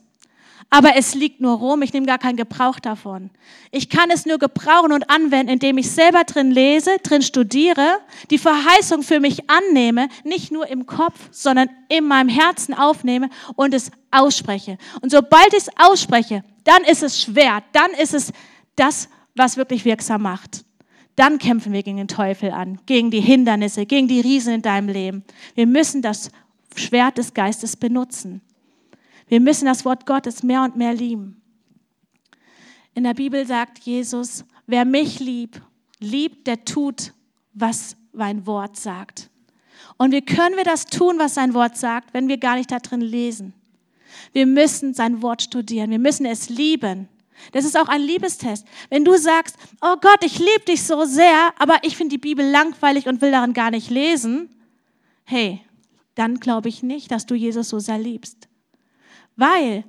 [0.71, 3.31] aber es liegt nur rum, ich nehme gar keinen Gebrauch davon.
[3.73, 7.99] Ich kann es nur gebrauchen und anwenden, indem ich selber drin lese, drin studiere,
[8.31, 13.75] die Verheißung für mich annehme, nicht nur im Kopf, sondern in meinem Herzen aufnehme und
[13.75, 14.79] es ausspreche.
[15.01, 18.33] Und sobald ich es ausspreche, dann ist es schwer, dann ist es
[18.77, 20.65] das, was wirklich wirksam macht.
[21.17, 24.89] Dann kämpfen wir gegen den Teufel an, gegen die Hindernisse, gegen die Riesen in deinem
[24.89, 25.25] Leben.
[25.57, 26.31] Wir müssen das
[26.77, 28.41] Schwert des Geistes benutzen.
[29.31, 31.41] Wir müssen das Wort Gottes mehr und mehr lieben.
[32.95, 35.63] In der Bibel sagt Jesus, wer mich liebt,
[36.01, 37.15] liebt, der tut,
[37.53, 39.31] was mein Wort sagt.
[39.99, 42.81] Und wie können wir das tun, was sein Wort sagt, wenn wir gar nicht da
[42.81, 43.55] drin lesen?
[44.33, 45.93] Wir müssen sein Wort studieren.
[45.93, 47.09] Wir müssen es lieben.
[47.53, 48.67] Das ist auch ein Liebestest.
[48.89, 52.45] Wenn du sagst, oh Gott, ich liebe dich so sehr, aber ich finde die Bibel
[52.45, 54.51] langweilig und will darin gar nicht lesen,
[55.23, 55.61] hey,
[56.17, 58.50] dann glaube ich nicht, dass du Jesus so sehr liebst.
[59.41, 59.85] Weil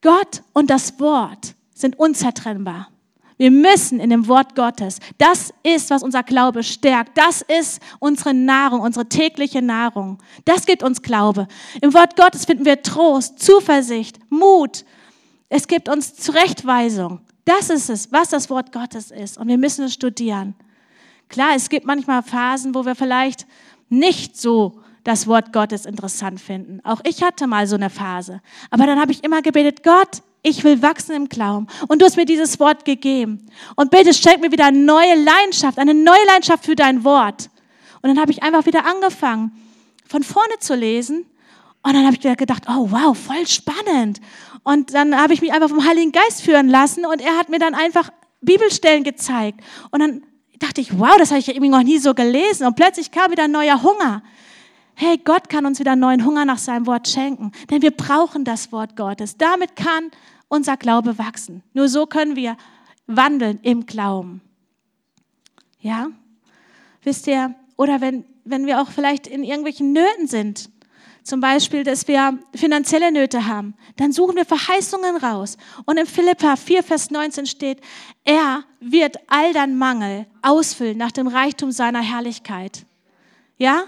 [0.00, 2.88] Gott und das Wort sind unzertrennbar.
[3.36, 5.00] Wir müssen in dem Wort Gottes.
[5.18, 7.16] Das ist, was unser Glaube stärkt.
[7.16, 10.18] Das ist unsere Nahrung, unsere tägliche Nahrung.
[10.46, 11.46] Das gibt uns Glaube.
[11.82, 14.84] Im Wort Gottes finden wir Trost, Zuversicht, Mut.
[15.50, 17.20] Es gibt uns Zurechtweisung.
[17.44, 19.36] Das ist es, was das Wort Gottes ist.
[19.36, 20.54] Und wir müssen es studieren.
[21.28, 23.46] Klar, es gibt manchmal Phasen, wo wir vielleicht
[23.90, 26.80] nicht so das Wort Gottes interessant finden.
[26.84, 28.40] Auch ich hatte mal so eine Phase.
[28.70, 31.66] Aber dann habe ich immer gebetet, Gott, ich will wachsen im Glauben.
[31.88, 33.46] Und du hast mir dieses Wort gegeben.
[33.76, 37.50] Und bitte schenk mir wieder eine neue Leidenschaft, eine neue Leidenschaft für dein Wort.
[38.02, 39.52] Und dann habe ich einfach wieder angefangen,
[40.06, 41.26] von vorne zu lesen.
[41.82, 44.20] Und dann habe ich wieder gedacht, oh wow, voll spannend.
[44.62, 47.58] Und dann habe ich mich einfach vom Heiligen Geist führen lassen und er hat mir
[47.58, 48.10] dann einfach
[48.42, 49.60] Bibelstellen gezeigt.
[49.90, 50.22] Und dann
[50.58, 52.66] dachte ich, wow, das habe ich ja irgendwie noch nie so gelesen.
[52.66, 54.22] Und plötzlich kam wieder ein neuer Hunger.
[55.02, 58.70] Hey, Gott kann uns wieder neuen Hunger nach seinem Wort schenken, denn wir brauchen das
[58.70, 59.38] Wort Gottes.
[59.38, 60.10] Damit kann
[60.48, 61.62] unser Glaube wachsen.
[61.72, 62.54] Nur so können wir
[63.06, 64.42] wandeln im Glauben.
[65.80, 66.08] Ja?
[67.02, 70.68] Wisst ihr, oder wenn, wenn wir auch vielleicht in irgendwelchen Nöten sind,
[71.22, 75.56] zum Beispiel, dass wir finanzielle Nöte haben, dann suchen wir Verheißungen raus.
[75.86, 77.80] Und in Philippa 4, Vers 19 steht,
[78.24, 82.84] er wird all dein Mangel ausfüllen nach dem Reichtum seiner Herrlichkeit.
[83.56, 83.84] Ja?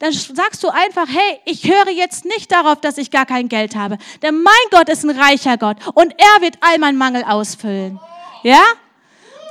[0.00, 3.76] Dann sagst du einfach, hey, ich höre jetzt nicht darauf, dass ich gar kein Geld
[3.76, 3.98] habe.
[4.22, 8.00] Denn mein Gott ist ein reicher Gott und er wird all meinen Mangel ausfüllen.
[8.42, 8.62] Ja?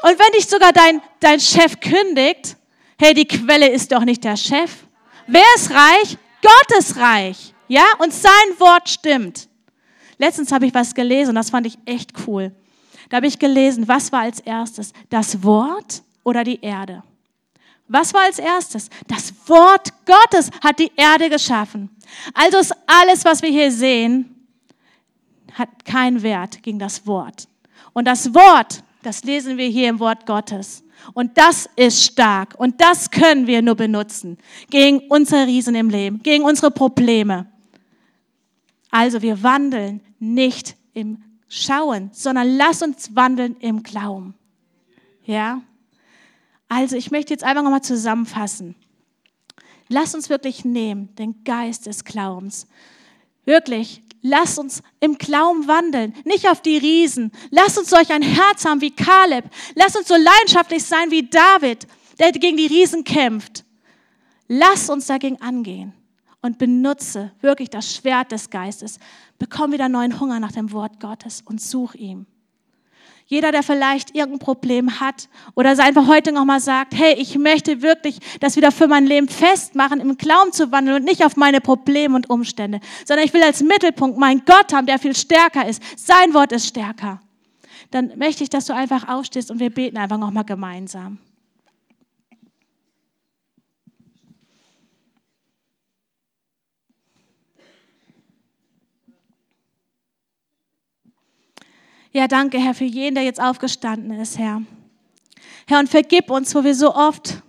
[0.01, 2.57] Und wenn dich sogar dein, dein Chef kündigt,
[2.97, 4.71] hey, die Quelle ist doch nicht der Chef.
[5.27, 6.17] Wer ist reich?
[6.41, 7.53] Gott ist reich.
[7.67, 7.85] Ja?
[7.99, 9.47] Und sein Wort stimmt.
[10.17, 12.51] Letztens habe ich was gelesen das fand ich echt cool.
[13.09, 14.93] Da habe ich gelesen, was war als erstes?
[15.11, 17.03] Das Wort oder die Erde?
[17.89, 18.89] Was war als erstes?
[19.07, 21.89] Das Wort Gottes hat die Erde geschaffen.
[22.33, 24.47] Also ist alles, was wir hier sehen,
[25.53, 27.47] hat keinen Wert gegen das Wort.
[27.93, 30.83] Und das Wort, das lesen wir hier im Wort Gottes.
[31.13, 32.53] Und das ist stark.
[32.57, 34.37] Und das können wir nur benutzen
[34.69, 37.47] gegen unsere Riesen im Leben, gegen unsere Probleme.
[38.91, 44.35] Also wir wandeln nicht im Schauen, sondern lass uns wandeln im Glauben.
[45.25, 45.61] Ja?
[46.69, 48.75] Also ich möchte jetzt einfach nochmal zusammenfassen.
[49.89, 52.67] Lass uns wirklich nehmen, den Geist des Glaubens.
[53.43, 57.31] Wirklich, lass uns im Glauben wandeln, nicht auf die Riesen.
[57.49, 59.45] Lass uns solch ein Herz haben wie Kaleb.
[59.73, 61.87] Lass uns so leidenschaftlich sein wie David,
[62.19, 63.65] der gegen die Riesen kämpft.
[64.47, 65.93] Lass uns dagegen angehen
[66.41, 68.99] und benutze wirklich das Schwert des Geistes.
[69.39, 72.27] Bekomm wieder neuen Hunger nach dem Wort Gottes und such ihm.
[73.31, 78.17] Jeder, der vielleicht irgendein Problem hat oder einfach heute nochmal sagt, hey, ich möchte wirklich
[78.39, 82.15] das wieder für mein Leben festmachen, im Glauben zu wandeln und nicht auf meine Probleme
[82.15, 85.79] und Umstände, sondern ich will als Mittelpunkt meinen Gott haben, der viel stärker ist.
[85.95, 87.21] Sein Wort ist stärker.
[87.91, 91.19] Dann möchte ich, dass du einfach aufstehst und wir beten einfach nochmal gemeinsam.
[102.11, 104.63] Ja, danke, Herr, für jeden, der jetzt aufgestanden ist, Herr.
[105.67, 107.43] Herr, und vergib uns, wo wir so oft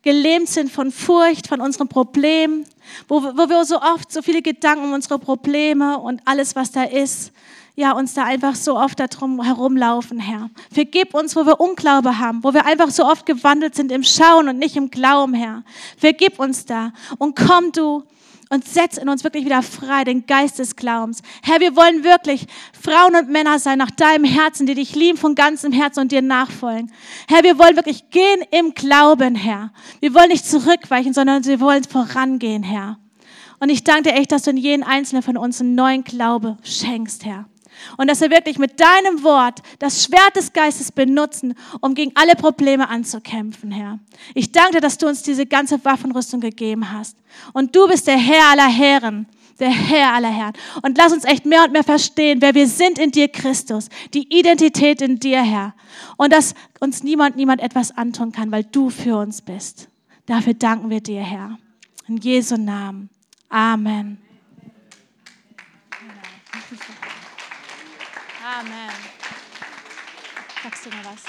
[0.00, 2.64] gelähmt sind von Furcht, von unseren Problemen,
[3.06, 6.84] wo, wo wir so oft so viele Gedanken um unsere Probleme und alles, was da
[6.84, 7.32] ist,
[7.76, 10.48] ja, uns da einfach so oft darum herumlaufen, Herr.
[10.72, 14.48] Vergib uns, wo wir Unglaube haben, wo wir einfach so oft gewandelt sind im Schauen
[14.48, 15.64] und nicht im Glauben, Herr.
[15.98, 18.04] Vergib uns da und komm du
[18.50, 21.22] und setz in uns wirklich wieder frei den Geist des Glaubens.
[21.42, 25.34] Herr, wir wollen wirklich Frauen und Männer sein nach deinem Herzen, die dich lieben von
[25.34, 26.92] ganzem Herzen und dir nachfolgen.
[27.28, 29.72] Herr, wir wollen wirklich gehen im Glauben, Herr.
[30.00, 32.98] Wir wollen nicht zurückweichen, sondern wir wollen vorangehen, Herr.
[33.60, 36.56] Und ich danke dir echt, dass du in jeden einzelnen von uns einen neuen Glaube
[36.62, 37.46] schenkst, Herr.
[37.96, 42.34] Und dass wir wirklich mit deinem Wort das Schwert des Geistes benutzen, um gegen alle
[42.34, 43.98] Probleme anzukämpfen, Herr.
[44.34, 47.16] Ich danke dir, dass du uns diese ganze Waffenrüstung gegeben hast.
[47.52, 49.26] Und du bist der Herr aller Herren,
[49.58, 50.54] der Herr aller Herren.
[50.82, 53.88] Und lass uns echt mehr und mehr verstehen, wer wir sind in dir, Christus.
[54.14, 55.74] Die Identität in dir, Herr.
[56.16, 59.88] Und dass uns niemand, niemand etwas antun kann, weil du für uns bist.
[60.26, 61.58] Dafür danken wir dir, Herr.
[62.06, 63.10] In Jesu Namen.
[63.48, 64.27] Amen.
[68.48, 68.88] Amen.
[70.62, 71.22] Sagst du mal was?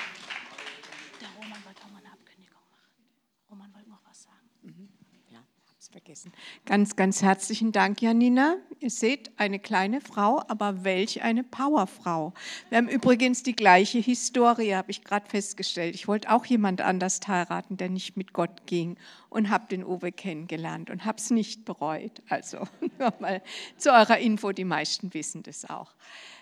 [1.20, 3.04] Der Roman wollte auch mal eine Abkündigung machen.
[3.52, 4.50] Roman wollte noch was sagen.
[4.62, 4.88] Mhm.
[5.30, 5.40] Ja,
[5.92, 6.32] vergessen.
[6.66, 8.56] Ganz, ganz herzlichen Dank, Janina.
[8.80, 12.34] Ihr seht, eine kleine Frau, aber welch eine Powerfrau.
[12.70, 15.96] Wir haben übrigens die gleiche Historie, habe ich gerade festgestellt.
[15.96, 18.96] Ich wollte auch jemand anders heiraten, der nicht mit Gott ging
[19.30, 22.22] und habe den Uwe kennengelernt und habe es nicht bereut.
[22.30, 22.68] Also
[23.00, 23.42] nur mal
[23.78, 25.94] zu eurer Info, die meisten wissen das auch.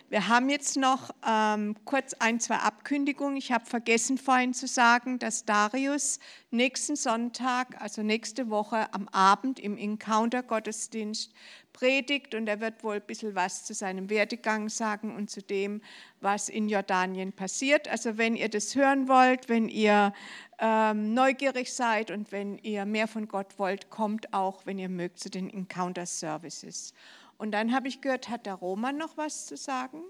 [0.09, 3.35] Wir haben jetzt noch ähm, kurz ein, zwei Abkündigungen.
[3.35, 6.19] Ich habe vergessen vorhin zu sagen, dass Darius
[6.49, 11.33] nächsten Sonntag, also nächste Woche am Abend im Encounter-Gottesdienst
[11.73, 15.81] predigt und er wird wohl ein bisschen was zu seinem Werdegang sagen und zu dem,
[16.21, 17.87] was in Jordanien passiert.
[17.87, 20.13] Also wenn ihr das hören wollt, wenn ihr
[20.59, 25.19] ähm, neugierig seid und wenn ihr mehr von Gott wollt, kommt auch, wenn ihr mögt,
[25.19, 26.93] zu den Encounter Services.
[27.37, 30.01] Und dann habe ich gehört, hat der Roman noch was zu sagen?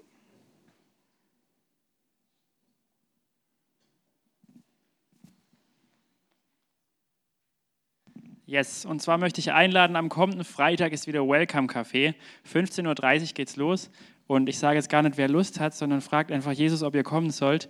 [8.46, 12.14] Yes, und zwar möchte ich einladen, am kommenden Freitag ist wieder Welcome Café.
[12.50, 13.90] 15.30 Uhr geht's los.
[14.28, 17.04] Und ich sage jetzt gar nicht, wer Lust hat, sondern fragt einfach Jesus, ob ihr
[17.04, 17.70] kommen sollt.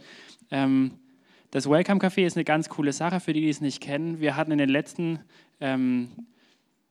[0.51, 0.91] Ähm,
[1.51, 4.19] das Welcome Café ist eine ganz coole Sache für die, die es nicht kennen.
[4.19, 5.19] Wir hatten in den letzten
[5.61, 6.09] ähm,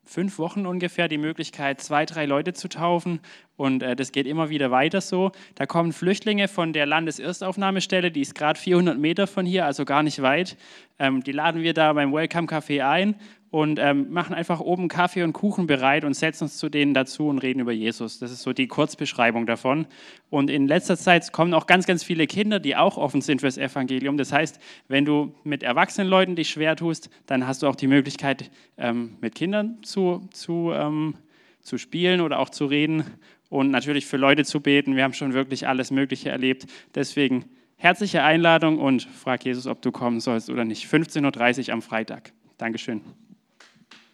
[0.07, 3.21] fünf Wochen ungefähr die Möglichkeit, zwei, drei Leute zu taufen.
[3.57, 5.33] Und äh, das geht immer wieder weiter so.
[5.57, 10.03] Da kommen Flüchtlinge von der Landeserstaufnahmestelle, die ist gerade 400 Meter von hier, also gar
[10.03, 10.57] nicht weit.
[10.99, 13.17] Ähm, die laden wir da beim Welcome Café ein
[13.51, 17.29] und ähm, machen einfach oben Kaffee und Kuchen bereit und setzen uns zu denen dazu
[17.29, 18.19] und reden über Jesus.
[18.19, 19.87] Das ist so die Kurzbeschreibung davon.
[20.31, 23.57] Und in letzter Zeit kommen auch ganz, ganz viele Kinder, die auch offen sind fürs
[23.57, 24.17] Evangelium.
[24.17, 27.87] Das heißt, wenn du mit erwachsenen Leuten dich schwer tust, dann hast du auch die
[27.87, 31.15] Möglichkeit, ähm, mit Kindern zu, zu, ähm,
[31.61, 33.05] zu spielen oder auch zu reden
[33.49, 34.97] und natürlich für Leute zu beten.
[34.97, 36.67] Wir haben schon wirklich alles Mögliche erlebt.
[36.95, 37.45] Deswegen
[37.77, 40.87] herzliche Einladung und frag Jesus, ob du kommen sollst oder nicht.
[40.87, 42.33] 15.30 Uhr am Freitag.
[42.59, 43.03] Dankeschön.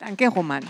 [0.02, 0.64] Danke, Roman.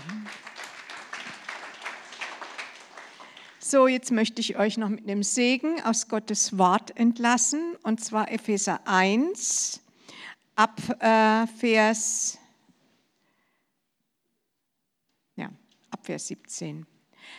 [3.57, 8.31] So, jetzt möchte ich euch noch mit einem Segen aus Gottes Wort entlassen, und zwar
[8.31, 9.81] Epheser 1
[10.55, 12.37] ab äh, Vers,
[15.35, 15.49] ja,
[15.89, 16.85] ab Vers 17.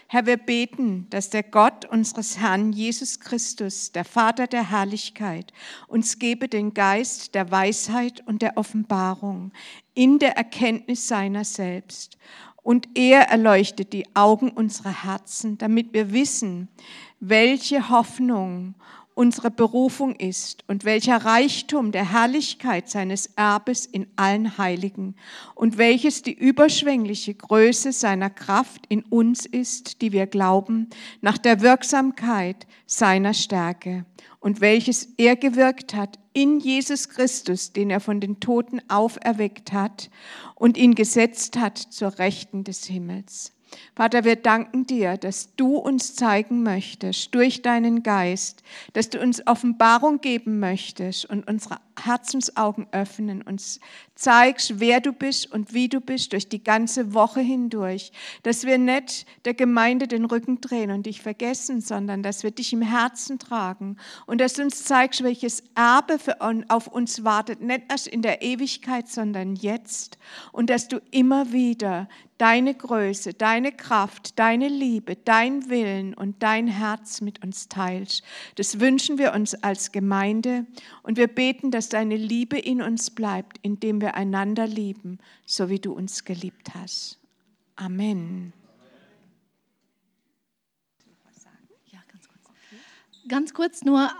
[0.06, 5.52] Herr, wir beten, dass der Gott unseres Herrn Jesus Christus, der Vater der Herrlichkeit,
[5.88, 9.52] uns gebe den Geist der Weisheit und der Offenbarung
[9.94, 12.18] in der Erkenntnis seiner selbst.
[12.62, 16.68] Und er erleuchtet die Augen unserer Herzen, damit wir wissen,
[17.20, 18.74] welche Hoffnung
[19.14, 25.14] unsere Berufung ist und welcher Reichtum der Herrlichkeit seines Erbes in allen Heiligen
[25.54, 30.90] und welches die überschwängliche Größe seiner Kraft in uns ist, die wir glauben,
[31.20, 34.04] nach der Wirksamkeit seiner Stärke
[34.40, 40.10] und welches er gewirkt hat in Jesus Christus, den er von den Toten auferweckt hat
[40.56, 43.53] und ihn gesetzt hat zur Rechten des Himmels
[43.96, 48.62] Vater, wir danken dir, dass du uns zeigen möchtest durch deinen Geist,
[48.92, 53.78] dass du uns Offenbarung geben möchtest und unsere Herzensaugen öffnen, uns
[54.16, 58.12] zeigst, wer du bist und wie du bist durch die ganze Woche hindurch,
[58.42, 62.72] dass wir nicht der Gemeinde den Rücken drehen und dich vergessen, sondern dass wir dich
[62.72, 63.96] im Herzen tragen
[64.26, 66.18] und dass du uns zeigst, welches Erbe
[66.68, 70.18] auf uns wartet, nicht erst in der Ewigkeit, sondern jetzt
[70.52, 72.08] und dass du immer wieder
[72.38, 78.24] deine Größe, deine Kraft, deine Liebe, dein Willen und dein Herz mit uns teilst.
[78.56, 80.66] Das wünschen wir uns als Gemeinde
[81.02, 85.78] und wir beten, dass deine Liebe in uns bleibt, indem wir einander lieben, so wie
[85.78, 87.18] du uns geliebt hast.
[87.76, 88.52] Amen.
[93.26, 94.10] Ganz kurz nur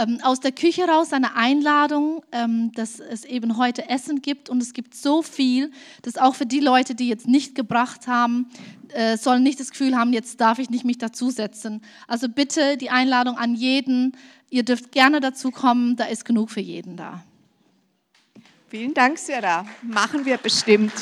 [0.00, 4.62] ähm, aus der Küche raus eine Einladung, ähm, dass es eben heute Essen gibt und
[4.62, 8.48] es gibt so viel, dass auch für die Leute, die jetzt nicht gebracht haben,
[8.94, 11.82] äh, sollen nicht das Gefühl haben, jetzt darf ich nicht mich dazusetzen.
[12.08, 14.16] Also bitte die Einladung an jeden,
[14.48, 17.22] ihr dürft gerne dazu kommen, da ist genug für jeden da.
[18.68, 19.66] Vielen Dank, Sarah.
[19.82, 20.92] Machen wir bestimmt.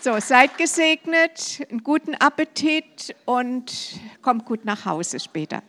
[0.00, 5.62] So, seid gesegnet, einen guten Appetit und kommt gut nach Hause später.